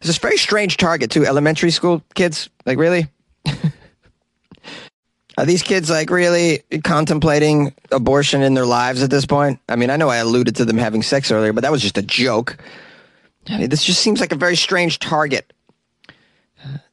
This 0.00 0.16
very 0.18 0.38
strange 0.38 0.78
target 0.78 1.10
to 1.12 1.26
elementary 1.26 1.70
school 1.70 2.02
kids. 2.14 2.48
Like, 2.64 2.78
really? 2.78 3.08
Are 5.36 5.44
these 5.46 5.62
kids 5.62 5.90
like 5.90 6.10
really 6.10 6.62
contemplating 6.82 7.74
abortion 7.92 8.42
in 8.42 8.54
their 8.54 8.66
lives 8.66 9.02
at 9.02 9.10
this 9.10 9.26
point? 9.26 9.60
I 9.68 9.76
mean, 9.76 9.90
I 9.90 9.96
know 9.96 10.08
I 10.08 10.16
alluded 10.16 10.56
to 10.56 10.64
them 10.64 10.78
having 10.78 11.02
sex 11.02 11.30
earlier, 11.30 11.52
but 11.52 11.62
that 11.62 11.70
was 11.72 11.82
just 11.82 11.98
a 11.98 12.02
joke. 12.02 12.56
This 13.48 13.82
just 13.84 14.00
seems 14.00 14.20
like 14.20 14.32
a 14.32 14.36
very 14.36 14.56
strange 14.56 14.98
target. 14.98 15.52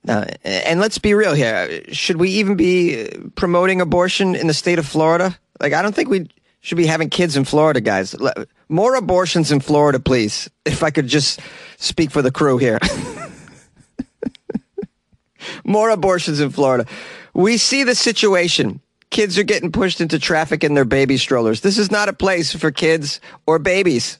Uh, 0.08 0.26
and 0.44 0.80
let's 0.80 0.98
be 1.00 1.14
real 1.14 1.34
here. 1.34 1.82
Should 1.92 2.18
we 2.18 2.30
even 2.30 2.56
be 2.56 3.10
promoting 3.36 3.82
abortion 3.82 4.36
in 4.36 4.48
the 4.48 4.54
state 4.54 4.80
of 4.80 4.86
Florida? 4.86 5.38
Like, 5.60 5.74
I 5.74 5.82
don't 5.82 5.96
think 5.96 6.10
we 6.10 6.30
should 6.62 6.78
be 6.78 6.86
having 6.86 7.10
kids 7.10 7.36
in 7.36 7.46
Florida, 7.46 7.82
guys. 7.82 8.16
More 8.70 8.96
abortions 8.96 9.52
in 9.52 9.60
Florida, 9.60 10.00
please. 10.00 10.50
If 10.66 10.84
I 10.84 10.92
could 10.92 11.08
just 11.08 11.40
speak 11.78 12.12
for 12.12 12.22
the 12.22 12.32
crew 12.32 12.58
here. 12.58 12.80
More 15.64 15.90
abortions 15.90 16.40
in 16.40 16.50
Florida. 16.50 16.86
We 17.34 17.58
see 17.58 17.84
the 17.84 17.96
situation. 17.96 18.82
Kids 19.12 19.38
are 19.38 19.44
getting 19.44 19.72
pushed 19.72 20.02
into 20.02 20.20
traffic 20.20 20.64
in 20.64 20.74
their 20.74 20.86
baby 20.86 21.18
strollers. 21.18 21.62
This 21.62 21.78
is 21.78 21.92
not 21.92 22.10
a 22.10 22.14
place 22.14 22.54
for 22.54 22.72
kids 22.72 23.22
or 23.46 23.60
babies. 23.60 24.20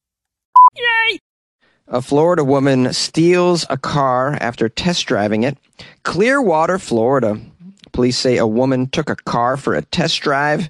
A 1.93 2.01
Florida 2.01 2.45
woman 2.45 2.93
steals 2.93 3.65
a 3.69 3.75
car 3.75 4.37
after 4.39 4.69
test 4.69 5.05
driving 5.07 5.43
it. 5.43 5.57
Clearwater, 6.03 6.79
Florida. 6.79 7.37
Police 7.91 8.17
say 8.17 8.37
a 8.37 8.47
woman 8.47 8.87
took 8.87 9.09
a 9.09 9.17
car 9.17 9.57
for 9.57 9.75
a 9.75 9.81
test 9.81 10.21
drive 10.21 10.69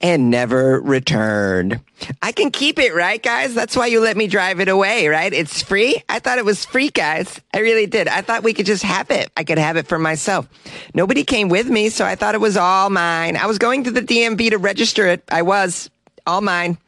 and 0.00 0.28
never 0.28 0.80
returned. 0.80 1.78
I 2.20 2.32
can 2.32 2.50
keep 2.50 2.80
it, 2.80 2.96
right, 2.96 3.22
guys? 3.22 3.54
That's 3.54 3.76
why 3.76 3.86
you 3.86 4.00
let 4.00 4.16
me 4.16 4.26
drive 4.26 4.58
it 4.58 4.68
away, 4.68 5.06
right? 5.06 5.32
It's 5.32 5.62
free. 5.62 6.02
I 6.08 6.18
thought 6.18 6.38
it 6.38 6.44
was 6.44 6.64
free, 6.64 6.88
guys. 6.90 7.40
I 7.54 7.60
really 7.60 7.86
did. 7.86 8.08
I 8.08 8.20
thought 8.20 8.42
we 8.42 8.52
could 8.52 8.66
just 8.66 8.82
have 8.82 9.12
it. 9.12 9.30
I 9.36 9.44
could 9.44 9.58
have 9.58 9.76
it 9.76 9.86
for 9.86 10.00
myself. 10.00 10.48
Nobody 10.94 11.22
came 11.22 11.48
with 11.48 11.68
me, 11.68 11.90
so 11.90 12.04
I 12.04 12.16
thought 12.16 12.34
it 12.34 12.40
was 12.40 12.56
all 12.56 12.90
mine. 12.90 13.36
I 13.36 13.46
was 13.46 13.58
going 13.58 13.84
to 13.84 13.92
the 13.92 14.02
DMV 14.02 14.50
to 14.50 14.58
register 14.58 15.06
it. 15.06 15.22
I 15.30 15.42
was. 15.42 15.90
All 16.26 16.40
mine. 16.40 16.78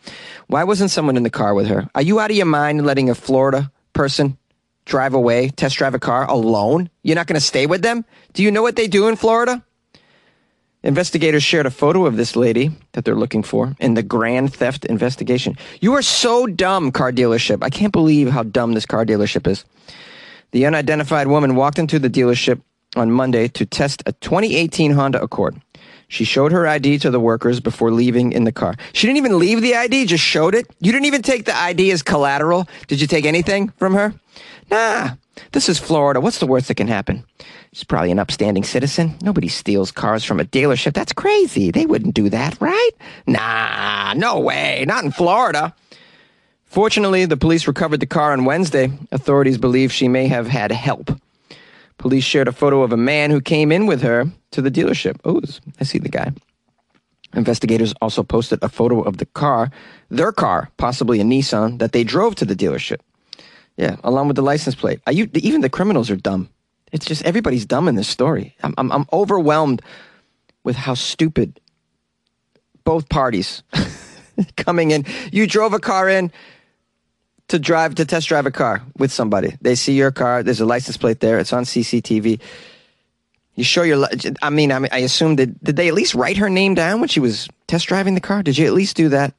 Why 0.49 0.65
wasn't 0.65 0.91
someone 0.91 1.17
in 1.17 1.23
the 1.23 1.31
car 1.31 1.55
with 1.55 1.67
her? 1.69 1.89
Are 1.95 2.03
you 2.03 2.19
out 2.19 2.31
of 2.31 2.37
your 2.37 2.47
mind 2.47 2.85
letting 2.85 3.09
a 3.09 3.15
Florida 3.15 3.71
person 3.93 4.37
drive 4.85 5.15
away, 5.15 5.51
test 5.51 5.77
drive 5.77 5.95
a 5.95 5.99
car 5.99 6.29
alone? 6.29 6.91
You're 7.03 7.15
not 7.15 7.27
going 7.27 7.39
to 7.39 7.47
stay 7.47 7.67
with 7.67 7.83
them? 7.83 8.05
Do 8.33 8.43
you 8.43 8.51
know 8.51 8.63
what 8.63 8.77
they 8.77 8.89
do 8.89 9.09
in 9.09 9.17
Florida? 9.17 9.63
Investigators 10.83 11.43
shared 11.43 11.67
a 11.67 11.71
photo 11.71 12.07
of 12.07 12.17
this 12.17 12.37
lady 12.37 12.71
that 12.93 13.05
they're 13.05 13.17
looking 13.17 13.43
for 13.43 13.77
in 13.81 13.95
the 13.95 14.03
grand 14.03 14.55
theft 14.55 14.85
investigation. 14.85 15.57
You 15.81 15.95
are 15.95 16.03
so 16.03 16.47
dumb, 16.47 16.93
car 16.93 17.13
dealership. 17.13 17.63
I 17.63 17.71
can't 17.71 17.93
believe 17.93 18.31
how 18.31 18.45
dumb 18.45 18.75
this 18.75 18.87
car 18.87 19.05
dealership 19.05 19.47
is. 19.47 19.65
The 20.53 20.67
unidentified 20.67 21.27
woman 21.27 21.57
walked 21.57 21.79
into 21.79 21.99
the 21.99 22.09
dealership 22.09 22.63
on 22.97 23.11
Monday 23.11 23.49
to 23.49 23.67
test 23.67 24.03
a 24.07 24.13
2018 24.13 24.93
Honda 24.93 25.21
Accord. 25.21 25.61
She 26.09 26.25
showed 26.25 26.53
her 26.53 26.67
ID 26.67 26.99
to 27.01 27.11
the 27.11 27.21
workers 27.21 27.61
before 27.61 27.91
leaving 27.91 28.33
in 28.33 28.45
the 28.45 28.53
car. 28.53 28.75
She 28.95 29.07
didn't 29.07 29.19
even 29.19 29.39
leave 29.39 29.61
the 29.61 29.77
ID, 29.77 30.07
just 30.07 30.25
showed 30.25 30.55
it. 30.55 30.67
You 30.81 30.91
didn't 30.91 31.05
even 31.05 31.23
take 31.23 31.45
the 31.45 31.55
ID 31.55 31.91
as 31.91 32.03
collateral. 32.03 32.67
Did 32.87 33.01
you 33.01 33.07
take 33.07 33.27
anything 33.27 33.69
from 33.79 33.95
her? 33.95 34.15
Nah, 34.71 35.11
this 35.53 35.69
is 35.69 35.79
Florida. 35.79 36.21
What's 36.21 36.39
the 36.39 36.47
worst 36.47 36.69
that 36.69 36.77
can 36.77 36.89
happen? 36.89 37.25
She's 37.73 37.85
probably 37.85 38.11
an 38.11 38.19
upstanding 38.19 38.65
citizen. 38.65 39.17
Nobody 39.23 39.49
steals 39.49 39.93
cars 39.93 40.25
from 40.25 40.41
a 40.41 40.45
dealership. 40.45 40.95
That's 40.95 41.13
crazy. 41.13 41.71
They 41.71 41.85
wouldn't 41.85 42.15
do 42.15 42.31
that, 42.31 42.59
right? 42.61 42.91
Nah, 43.27 44.15
no 44.15 44.41
way. 44.41 44.85
Not 44.87 45.05
in 45.05 45.11
Florida. 45.11 45.75
Fortunately, 46.65 47.25
the 47.27 47.37
police 47.37 47.67
recovered 47.67 48.01
the 48.01 48.07
car 48.07 48.33
on 48.33 48.47
Wednesday. 48.47 48.91
Authorities 49.13 49.59
believe 49.59 49.93
she 49.93 50.09
may 50.09 50.29
have 50.29 50.47
had 50.47 50.73
help. 50.73 51.11
Police 51.99 52.25
shared 52.25 52.49
a 52.49 52.53
photo 52.53 52.83
of 52.83 52.93
a 52.93 52.97
man 52.97 53.31
who 53.31 53.41
came 53.41 53.73
in 53.73 53.87
with 53.87 54.03
her 54.03 54.27
to 54.53 54.63
the 54.63 54.71
dealership. 54.71 55.19
Oh, 55.25 55.41
I 55.81 55.85
see 55.85 55.99
the 55.99 56.09
guy. 56.09 56.33
Investigators 57.35 57.93
also 58.01 58.23
posted 58.23 58.59
a 58.63 58.69
photo 58.69 59.03
of 59.03 59.19
the 59.19 59.27
car, 59.27 59.71
their 60.09 60.33
car, 60.33 60.71
possibly 60.77 61.21
a 61.21 61.25
Nissan, 61.25 61.79
that 61.79 61.93
they 61.93 62.05
drove 62.05 62.35
to 62.37 62.45
the 62.45 62.57
dealership. 62.57 63.01
Yeah, 63.77 63.97
along 64.03 64.29
with 64.29 64.37
the 64.37 64.43
license 64.43 64.75
plate. 64.75 65.01
You, 65.11 65.29
even 65.35 65.61
the 65.61 65.69
criminals 65.69 66.11
are 66.11 66.17
dumb. 66.17 66.49
It's 66.91 67.05
just 67.05 67.25
everybody's 67.25 67.67
dumb 67.67 67.87
in 67.87 67.97
this 67.97 68.09
story. 68.09 68.57
I'm, 68.63 68.75
I'm, 68.79 68.91
I'm 68.91 69.07
overwhelmed 69.13 69.83
with 70.65 70.77
how 70.77 70.95
stupid 70.95 71.61
both 72.85 73.09
parties 73.09 73.63
coming 74.57 74.91
in. 74.91 75.05
You 75.31 75.47
drove 75.47 75.75
a 75.75 75.79
car 75.79 76.09
in 76.09 76.33
to 77.49 77.59
drive 77.59 77.95
to 77.97 78.05
test 78.05 78.29
drive 78.29 78.47
a 78.47 78.51
car 78.51 78.83
with 78.97 79.13
somebody. 79.13 79.57
They 79.61 79.75
see 79.75 79.95
your 79.95 80.11
car. 80.11 80.43
There's 80.43 80.61
a 80.61 80.67
license 80.67 80.97
plate 80.97 81.21
there. 81.21 81.39
It's 81.39 81.53
on 81.53 81.65
CCTV. 81.65 82.41
You 83.55 83.65
show 83.65 83.83
your. 83.83 84.07
I 84.41 84.51
mean, 84.51 84.71
I 84.71 84.79
mean, 84.79 84.91
I 84.93 84.99
assume 84.99 85.37
did 85.37 85.59
did 85.61 85.77
they 85.77 85.89
at 85.89 85.95
least 85.95 86.15
write 86.15 86.37
her 86.37 86.49
name 86.49 86.75
down 86.75 87.01
when 87.01 87.09
she 87.09 87.21
was 87.21 87.49
test 87.67 87.87
driving 87.87 88.15
the 88.15 88.21
car? 88.21 88.43
Did 88.43 88.57
you 88.57 88.67
at 88.67 88.73
least 88.73 88.97
do 88.97 89.09
that? 89.11 89.35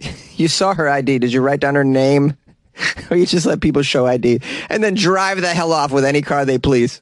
You 0.34 0.48
saw 0.48 0.74
her 0.74 0.88
ID. 0.88 1.18
Did 1.18 1.32
you 1.32 1.40
write 1.40 1.60
down 1.60 1.74
her 1.74 1.84
name? 1.84 2.36
Or 3.10 3.16
you 3.16 3.26
just 3.26 3.44
let 3.46 3.60
people 3.60 3.82
show 3.82 4.06
ID 4.06 4.40
and 4.70 4.82
then 4.82 4.94
drive 4.94 5.40
the 5.42 5.48
hell 5.48 5.72
off 5.72 5.92
with 5.92 6.06
any 6.06 6.22
car 6.22 6.44
they 6.44 6.58
please? 6.58 7.00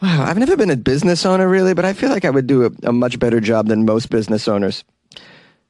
Wow, 0.00 0.24
I've 0.24 0.38
never 0.38 0.56
been 0.56 0.70
a 0.70 0.76
business 0.76 1.26
owner 1.26 1.48
really, 1.48 1.74
but 1.74 1.84
I 1.84 1.92
feel 1.92 2.10
like 2.10 2.24
I 2.24 2.30
would 2.30 2.46
do 2.46 2.66
a, 2.66 2.70
a 2.84 2.92
much 2.92 3.18
better 3.18 3.40
job 3.40 3.66
than 3.66 3.84
most 3.84 4.10
business 4.10 4.46
owners. 4.46 4.84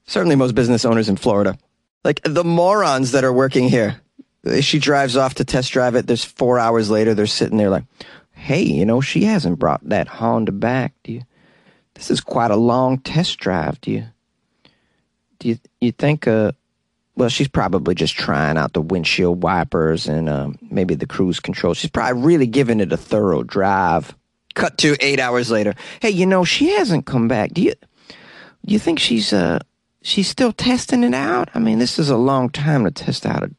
Certainly 0.09 0.37
most 0.37 0.55
business 0.55 0.87
owners 0.87 1.11
in 1.11 1.17
Florida. 1.17 1.57
Like 2.03 2.23
the 2.25 2.43
morons 2.43 3.13
that 3.13 3.25
are 3.25 3.33
working 3.33 3.69
here. 3.69 4.01
She 4.61 4.79
drives 4.79 5.19
off 5.19 5.35
to 5.35 5.45
test 5.45 5.71
drive 5.71 5.95
it. 5.97 6.07
There's 6.07 6.25
four 6.25 6.59
hours 6.59 6.89
later, 6.89 7.13
they're 7.13 7.27
sitting 7.27 7.59
there 7.59 7.69
like, 7.69 7.85
hey, 8.33 8.63
you 8.63 8.87
know, 8.87 9.03
she 9.03 9.25
hasn't 9.25 9.59
brought 9.59 9.87
that 9.87 10.09
Honda 10.09 10.53
back. 10.53 10.95
Do 11.05 11.13
you? 11.13 11.23
This 11.93 12.11
is 12.11 12.23
quite 12.23 12.51
a 12.51 12.57
long 12.57 12.99
test 12.99 13.39
drive. 13.39 13.79
Do 13.83 13.91
you? 13.91 14.05
Do 15.41 15.49
you, 15.51 15.59
you 15.81 15.93
think, 15.93 16.27
uh, 16.27 16.53
well, 17.15 17.29
she's 17.29 17.49
probably 17.49 17.95
just 17.95 18.17
trying 18.17 18.57
out 18.57 18.73
the 18.73 18.81
windshield 18.81 19.43
wipers 19.43 20.09
and 20.09 20.29
um, 20.29 20.59
maybe 20.63 20.95
the 20.95 21.07
cruise 21.07 21.39
control. 21.39 21.75
She's 21.75 21.91
probably 21.91 22.23
really 22.23 22.47
giving 22.47 22.81
it 22.81 22.93
a 22.93 22.97
thorough 22.97 23.43
drive. 23.43 24.17
Cut 24.55 24.79
to 24.79 24.97
eight 25.01 25.21
hours 25.21 25.51
later. 25.51 25.75
Hey, 26.01 26.11
you 26.11 26.25
know 26.25 26.45
she 26.45 26.71
hasn't 26.71 27.05
come 27.05 27.29
back. 27.29 27.53
Do 27.53 27.61
you? 27.61 27.75
Do 28.65 28.73
you 28.73 28.79
think 28.79 28.99
she's 28.99 29.35
uh 29.35 29.59
she's 30.03 30.29
still 30.29 30.53
testing 30.53 31.05
it 31.05 31.15
out? 31.15 31.49
I 31.55 31.59
mean, 31.59 31.79
this 31.79 31.99
is 31.99 32.11
a 32.11 32.17
long 32.17 32.51
time 32.51 32.85
to 32.85 32.91
test 32.91 33.27
out 33.27 33.43
a, 33.43 33.51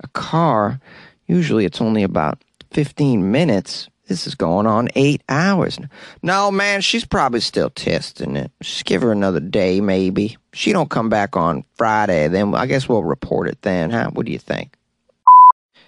a 0.00 0.08
car. 0.08 0.80
Usually, 1.26 1.64
it's 1.64 1.80
only 1.80 2.02
about 2.02 2.42
fifteen 2.70 3.30
minutes. 3.30 3.88
This 4.06 4.26
is 4.26 4.34
going 4.34 4.66
on 4.66 4.88
eight 4.94 5.22
hours. 5.28 5.78
No, 6.22 6.50
man, 6.50 6.80
she's 6.80 7.04
probably 7.04 7.40
still 7.40 7.68
testing 7.68 8.36
it. 8.36 8.50
Just 8.62 8.86
give 8.86 9.02
her 9.02 9.12
another 9.12 9.38
day, 9.38 9.82
maybe. 9.82 10.38
She 10.54 10.72
don't 10.72 10.88
come 10.88 11.10
back 11.10 11.36
on 11.36 11.64
Friday, 11.74 12.26
then 12.28 12.54
I 12.54 12.64
guess 12.64 12.88
we'll 12.88 13.04
report 13.04 13.48
it 13.48 13.60
then, 13.60 13.90
huh? 13.90 14.08
What 14.14 14.24
do 14.24 14.32
you 14.32 14.38
think? 14.38 14.74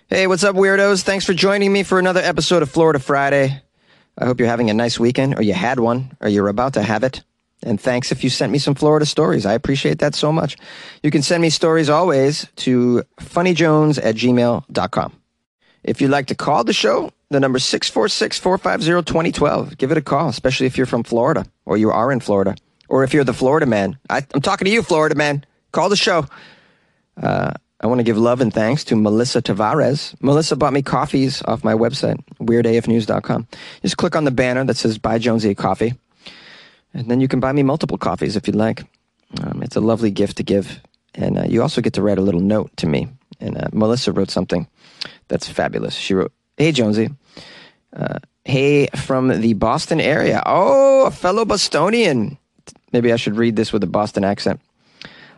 Hey, 0.09 0.27
what's 0.27 0.45
up, 0.45 0.55
weirdos? 0.55 1.03
Thanks 1.03 1.25
for 1.25 1.33
joining 1.33 1.73
me 1.73 1.83
for 1.83 1.99
another 1.99 2.21
episode 2.21 2.63
of 2.63 2.71
Florida 2.71 2.99
Friday. 2.99 3.63
I 4.19 4.27
hope 4.27 4.39
you're 4.39 4.49
having 4.49 4.69
a 4.69 4.75
nice 4.75 5.01
weekend, 5.01 5.39
or 5.39 5.43
you 5.43 5.55
had 5.55 5.81
one, 5.81 6.15
or 6.21 6.29
you're 6.29 6.49
about 6.49 6.75
to 6.75 6.83
have 6.83 7.05
it. 7.05 7.23
And 7.63 7.81
thanks 7.81 8.11
if 8.11 8.25
you 8.25 8.31
sent 8.31 8.51
me 8.53 8.59
some 8.59 8.75
Florida 8.75 9.07
stories. 9.07 9.47
I 9.47 9.53
appreciate 9.53 10.01
that 10.01 10.15
so 10.15 10.33
much. 10.33 10.57
You 11.03 11.11
can 11.11 11.23
send 11.23 11.43
me 11.43 11.51
stories 11.51 11.91
always 11.91 12.47
to 12.57 13.03
funnyjones 13.21 14.03
at 14.03 14.15
gmail.com. 14.15 15.13
If 15.83 16.01
you'd 16.01 16.11
like 16.11 16.29
to 16.29 16.35
call 16.35 16.65
the 16.65 16.73
show, 16.73 17.13
the 17.31 17.41
number 17.41 17.59
646-450-2012. 17.59 19.77
Give 19.79 19.93
it 19.93 19.99
a 19.99 20.03
call, 20.03 20.29
especially 20.29 20.67
if 20.67 20.77
you're 20.77 20.87
from 20.87 21.05
Florida 21.05 21.47
or 21.65 21.77
you 21.77 21.91
are 21.91 22.13
in 22.13 22.21
Florida 22.21 22.55
or 22.89 23.05
if 23.05 23.15
you're 23.15 23.25
the 23.25 23.33
Florida 23.33 23.67
man. 23.67 23.99
I, 24.09 24.25
I'm 24.35 24.41
talking 24.41 24.67
to 24.67 24.71
you, 24.71 24.83
Florida 24.83 25.15
man. 25.15 25.45
Call 25.73 25.89
the 25.89 25.97
show. 25.97 26.27
Uh, 27.21 27.53
I 27.83 27.87
want 27.87 28.01
to 28.01 28.05
give 28.05 28.19
love 28.19 28.43
and 28.43 28.53
thanks 28.53 28.85
to 28.85 28.97
Melissa 28.97 29.41
Tavares. 29.41 30.15
Melissa 30.21 30.55
bought 30.55 30.75
me 30.75 30.83
coffees 30.83 31.41
off 31.43 31.65
my 31.65 31.73
website, 31.73 32.23
weirdafnews.com. 32.39 33.49
Just 33.83 33.97
click 33.97 34.17
on 34.17 34.25
the 34.25 34.31
banner 34.31 34.65
that 34.65 34.77
says 34.77 34.99
Buy 34.99 35.19
Jonesy 35.19 35.49
a 35.51 35.55
Coffee, 35.55 35.95
and 36.95 37.11
then 37.11 37.21
you 37.21 37.29
can 37.29 37.41
buy 37.41 37.53
me 37.53 37.63
multiple 37.63 37.99
coffees 37.99 38.37
if 38.37 38.47
you'd 38.47 38.57
like. 38.57 38.85
Um, 39.43 39.63
it's 39.63 39.77
a 39.77 39.81
lovely 39.81 40.11
gift 40.11 40.37
to 40.39 40.43
give. 40.43 40.81
And 41.15 41.39
uh, 41.39 41.45
you 41.49 41.63
also 41.63 41.81
get 41.81 41.95
to 41.95 42.03
write 42.03 42.19
a 42.19 42.23
little 42.23 42.41
note 42.41 42.77
to 42.79 42.87
me. 42.87 43.09
And 43.41 43.57
uh, 43.57 43.69
Melissa 43.73 44.13
wrote 44.13 44.31
something 44.31 44.67
that's 45.29 45.49
fabulous. 45.49 45.95
She 45.95 46.15
wrote, 46.15 46.33
Hey, 46.57 46.73
Jonesy. 46.73 47.11
Uh, 47.95 48.19
hey, 48.45 48.87
from 48.89 49.29
the 49.29 49.55
Boston 49.55 50.01
area. 50.01 50.43
Oh, 50.47 51.07
a 51.07 51.11
fellow 51.11 51.45
Bostonian. 51.45 52.39
Maybe 52.93 53.13
I 53.13 53.17
should 53.17 53.37
read 53.37 53.57
this 53.57 53.73
with 53.73 53.83
a 53.83 53.89
Boston 53.89 54.25
accent. 54.25 54.61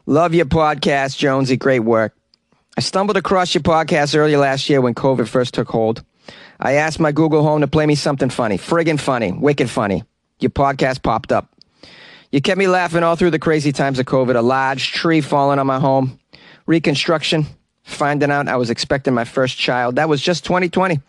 Love 0.07 0.35
your 0.35 0.47
podcast, 0.47 1.17
Jonesy. 1.17 1.57
Great 1.57 1.81
work. 1.81 2.15
I 2.77 2.81
stumbled 2.81 3.17
across 3.17 3.55
your 3.55 3.63
podcast 3.63 4.17
earlier 4.17 4.39
last 4.39 4.69
year 4.69 4.81
when 4.81 4.95
COVID 4.95 5.29
first 5.29 5.55
took 5.55 5.69
hold. 5.69 6.03
I 6.59 6.73
asked 6.75 6.99
my 6.99 7.13
Google 7.13 7.43
Home 7.43 7.61
to 7.61 7.67
play 7.67 7.87
me 7.87 7.95
something 7.95 8.31
funny, 8.31 8.57
friggin' 8.57 8.99
funny, 8.99 9.33
wicked 9.33 9.69
funny. 9.69 10.05
Your 10.43 10.51
podcast 10.51 11.03
popped 11.03 11.33
up. 11.33 11.49
You 12.31 12.41
kept 12.41 12.59
me 12.59 12.67
laughing 12.67 13.03
all 13.03 13.17
through 13.17 13.31
the 13.31 13.39
crazy 13.39 13.73
times 13.73 13.99
of 13.99 14.07
COVID. 14.07 14.37
A 14.37 14.43
large 14.43 14.93
tree 14.93 15.21
falling 15.21 15.59
on 15.59 15.67
my 15.67 15.79
home, 15.79 16.19
reconstruction, 16.67 17.47
finding 17.83 18.31
out 18.31 18.49
I 18.49 18.57
was 18.57 18.71
expecting 18.71 19.15
my 19.15 19.25
first 19.25 19.59
child. 19.59 19.97
That 19.97 20.09
was 20.09 20.23
just 20.23 20.45
2020. 20.45 21.01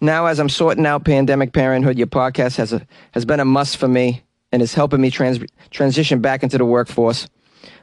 Now, 0.00 0.26
as 0.26 0.38
I'm 0.38 0.48
sorting 0.48 0.86
out 0.86 1.04
pandemic 1.04 1.52
parenthood, 1.52 1.98
your 1.98 2.06
podcast 2.06 2.56
has 2.56 2.72
a, 2.72 2.86
has 3.12 3.24
been 3.24 3.40
a 3.40 3.44
must 3.44 3.76
for 3.76 3.88
me 3.88 4.22
and 4.52 4.62
is 4.62 4.74
helping 4.74 5.00
me 5.00 5.10
trans, 5.10 5.40
transition 5.70 6.20
back 6.20 6.42
into 6.42 6.58
the 6.58 6.64
workforce. 6.64 7.28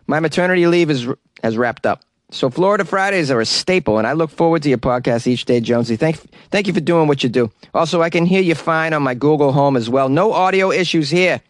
My 0.07 0.19
maternity 0.19 0.67
leave 0.67 0.89
is 0.89 1.07
has 1.43 1.57
wrapped 1.57 1.85
up. 1.85 2.03
So 2.33 2.49
Florida 2.49 2.83
Fridays 2.83 3.29
are 3.29 3.39
a 3.39 3.45
staple, 3.45 3.99
and 3.99 4.07
I 4.07 4.13
look 4.13 4.31
forward 4.31 4.63
to 4.63 4.69
your 4.69 4.79
podcast 4.79 5.27
each 5.27 5.45
day, 5.45 5.59
Jonesy. 5.59 5.95
Thank, 5.97 6.17
thank 6.49 6.65
you 6.65 6.73
for 6.73 6.79
doing 6.79 7.07
what 7.07 7.21
you 7.21 7.29
do. 7.29 7.51
Also, 7.75 8.01
I 8.01 8.09
can 8.09 8.25
hear 8.25 8.41
you 8.41 8.55
fine 8.55 8.91
on 8.93 9.03
my 9.03 9.13
Google 9.13 9.51
Home 9.51 9.77
as 9.77 9.87
well. 9.87 10.09
No 10.09 10.33
audio 10.33 10.71
issues 10.71 11.11
here. 11.11 11.41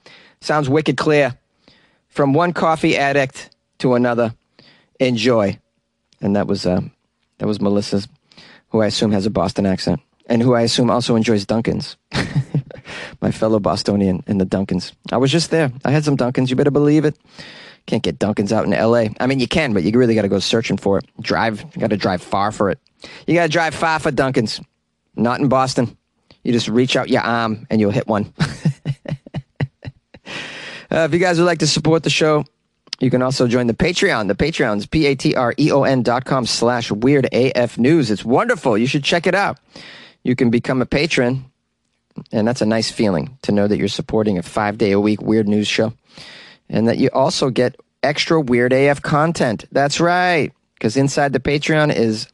Sounds 0.41 0.67
wicked 0.67 0.97
clear. 0.97 1.37
From 2.09 2.33
one 2.33 2.51
coffee 2.51 2.97
addict 2.97 3.49
to 3.79 3.93
another. 3.93 4.35
Enjoy. 4.99 5.57
And 6.19 6.35
that 6.35 6.47
was 6.47 6.65
uh, 6.65 6.81
that 7.37 7.47
was 7.47 7.61
Melissa's, 7.61 8.09
who 8.67 8.81
I 8.81 8.87
assume 8.87 9.13
has 9.13 9.25
a 9.25 9.29
Boston 9.29 9.65
accent, 9.65 10.01
and 10.25 10.41
who 10.41 10.53
I 10.53 10.63
assume 10.63 10.89
also 10.89 11.15
enjoys 11.15 11.45
Dunkins. 11.45 11.95
my 13.21 13.31
fellow 13.31 13.61
Bostonian 13.61 14.21
in 14.27 14.37
the 14.37 14.45
Dunkins. 14.45 14.91
I 15.13 15.17
was 15.17 15.31
just 15.31 15.49
there. 15.49 15.71
I 15.85 15.91
had 15.91 16.03
some 16.03 16.17
Dunkins. 16.17 16.49
You 16.49 16.57
better 16.57 16.71
believe 16.71 17.05
it. 17.05 17.17
Can't 17.85 18.03
get 18.03 18.17
Dunkins 18.17 18.51
out 18.51 18.65
in 18.65 18.71
LA. 18.71 19.07
I 19.19 19.27
mean, 19.27 19.39
you 19.39 19.47
can, 19.47 19.73
but 19.73 19.83
you 19.83 19.91
really 19.97 20.15
got 20.15 20.21
to 20.21 20.29
go 20.29 20.39
searching 20.39 20.77
for 20.77 20.99
it. 20.99 21.05
Drive, 21.19 21.61
you 21.61 21.81
got 21.81 21.89
to 21.89 21.97
drive 21.97 22.21
far 22.21 22.51
for 22.51 22.69
it. 22.69 22.79
You 23.27 23.33
got 23.33 23.43
to 23.43 23.49
drive 23.49 23.75
far 23.75 23.99
for 23.99 24.11
Dunkins. 24.11 24.63
Not 25.15 25.41
in 25.41 25.49
Boston. 25.49 25.97
You 26.43 26.53
just 26.53 26.67
reach 26.67 26.95
out 26.95 27.09
your 27.09 27.21
arm 27.21 27.67
and 27.69 27.81
you'll 27.81 27.91
hit 27.91 28.07
one. 28.07 28.33
uh, 28.39 28.45
if 30.91 31.13
you 31.13 31.19
guys 31.19 31.39
would 31.39 31.45
like 31.45 31.59
to 31.59 31.67
support 31.67 32.03
the 32.03 32.09
show, 32.09 32.45
you 32.99 33.09
can 33.09 33.21
also 33.21 33.47
join 33.47 33.67
the 33.67 33.73
Patreon. 33.73 34.27
The 34.27 34.35
Patreon's 34.35 34.85
P-A-T-R-E-O-N 34.85 35.99
E 35.99 36.03
dot 36.03 36.25
com 36.25 36.45
slash 36.45 36.89
weird 36.91 37.27
AF 37.33 37.77
news. 37.77 38.11
It's 38.11 38.23
wonderful. 38.23 38.77
You 38.77 38.87
should 38.87 39.03
check 39.03 39.27
it 39.27 39.35
out. 39.35 39.59
You 40.23 40.37
can 40.37 40.49
become 40.49 40.81
a 40.81 40.85
patron, 40.85 41.45
and 42.31 42.47
that's 42.47 42.61
a 42.61 42.65
nice 42.65 42.89
feeling 42.89 43.37
to 43.41 43.51
know 43.51 43.67
that 43.67 43.77
you're 43.77 43.89
supporting 43.89 44.37
a 44.37 44.43
five 44.43 44.77
day 44.77 44.91
a 44.91 44.99
week 44.99 45.21
weird 45.21 45.49
news 45.49 45.67
show 45.67 45.93
and 46.69 46.87
that 46.87 46.97
you 46.97 47.09
also 47.13 47.49
get 47.49 47.75
extra 48.01 48.39
weird 48.39 48.73
AF 48.73 49.01
content. 49.01 49.65
That's 49.71 49.99
right, 49.99 50.51
because 50.75 50.97
inside 50.97 51.33
the 51.33 51.39
Patreon 51.39 51.95
is 51.95 52.27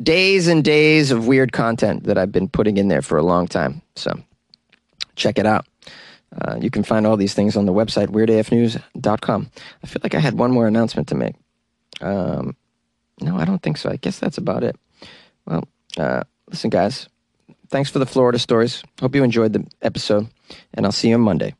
days 0.00 0.48
and 0.48 0.64
days 0.64 1.10
of 1.10 1.26
weird 1.26 1.52
content 1.52 2.04
that 2.04 2.16
I've 2.16 2.32
been 2.32 2.48
putting 2.48 2.76
in 2.76 2.88
there 2.88 3.02
for 3.02 3.18
a 3.18 3.22
long 3.22 3.46
time. 3.46 3.82
So 3.96 4.18
check 5.16 5.38
it 5.38 5.46
out. 5.46 5.66
Uh, 6.40 6.56
you 6.60 6.70
can 6.70 6.82
find 6.82 7.06
all 7.06 7.16
these 7.16 7.34
things 7.34 7.56
on 7.56 7.66
the 7.66 7.72
website, 7.72 8.08
weirdafnews.com. 8.08 9.50
I 9.82 9.86
feel 9.86 10.00
like 10.02 10.14
I 10.14 10.18
had 10.18 10.38
one 10.38 10.50
more 10.50 10.66
announcement 10.66 11.08
to 11.08 11.14
make. 11.14 11.34
Um, 12.00 12.56
no, 13.20 13.36
I 13.36 13.44
don't 13.44 13.62
think 13.62 13.76
so. 13.76 13.90
I 13.90 13.96
guess 13.96 14.18
that's 14.18 14.38
about 14.38 14.64
it. 14.64 14.76
Well, 15.46 15.64
uh, 15.98 16.22
listen, 16.48 16.70
guys, 16.70 17.08
thanks 17.68 17.90
for 17.90 17.98
the 17.98 18.06
Florida 18.06 18.38
stories. 18.38 18.82
Hope 19.00 19.14
you 19.14 19.22
enjoyed 19.24 19.52
the 19.52 19.66
episode, 19.82 20.28
and 20.72 20.86
I'll 20.86 20.92
see 20.92 21.08
you 21.08 21.16
on 21.16 21.20
Monday. 21.20 21.54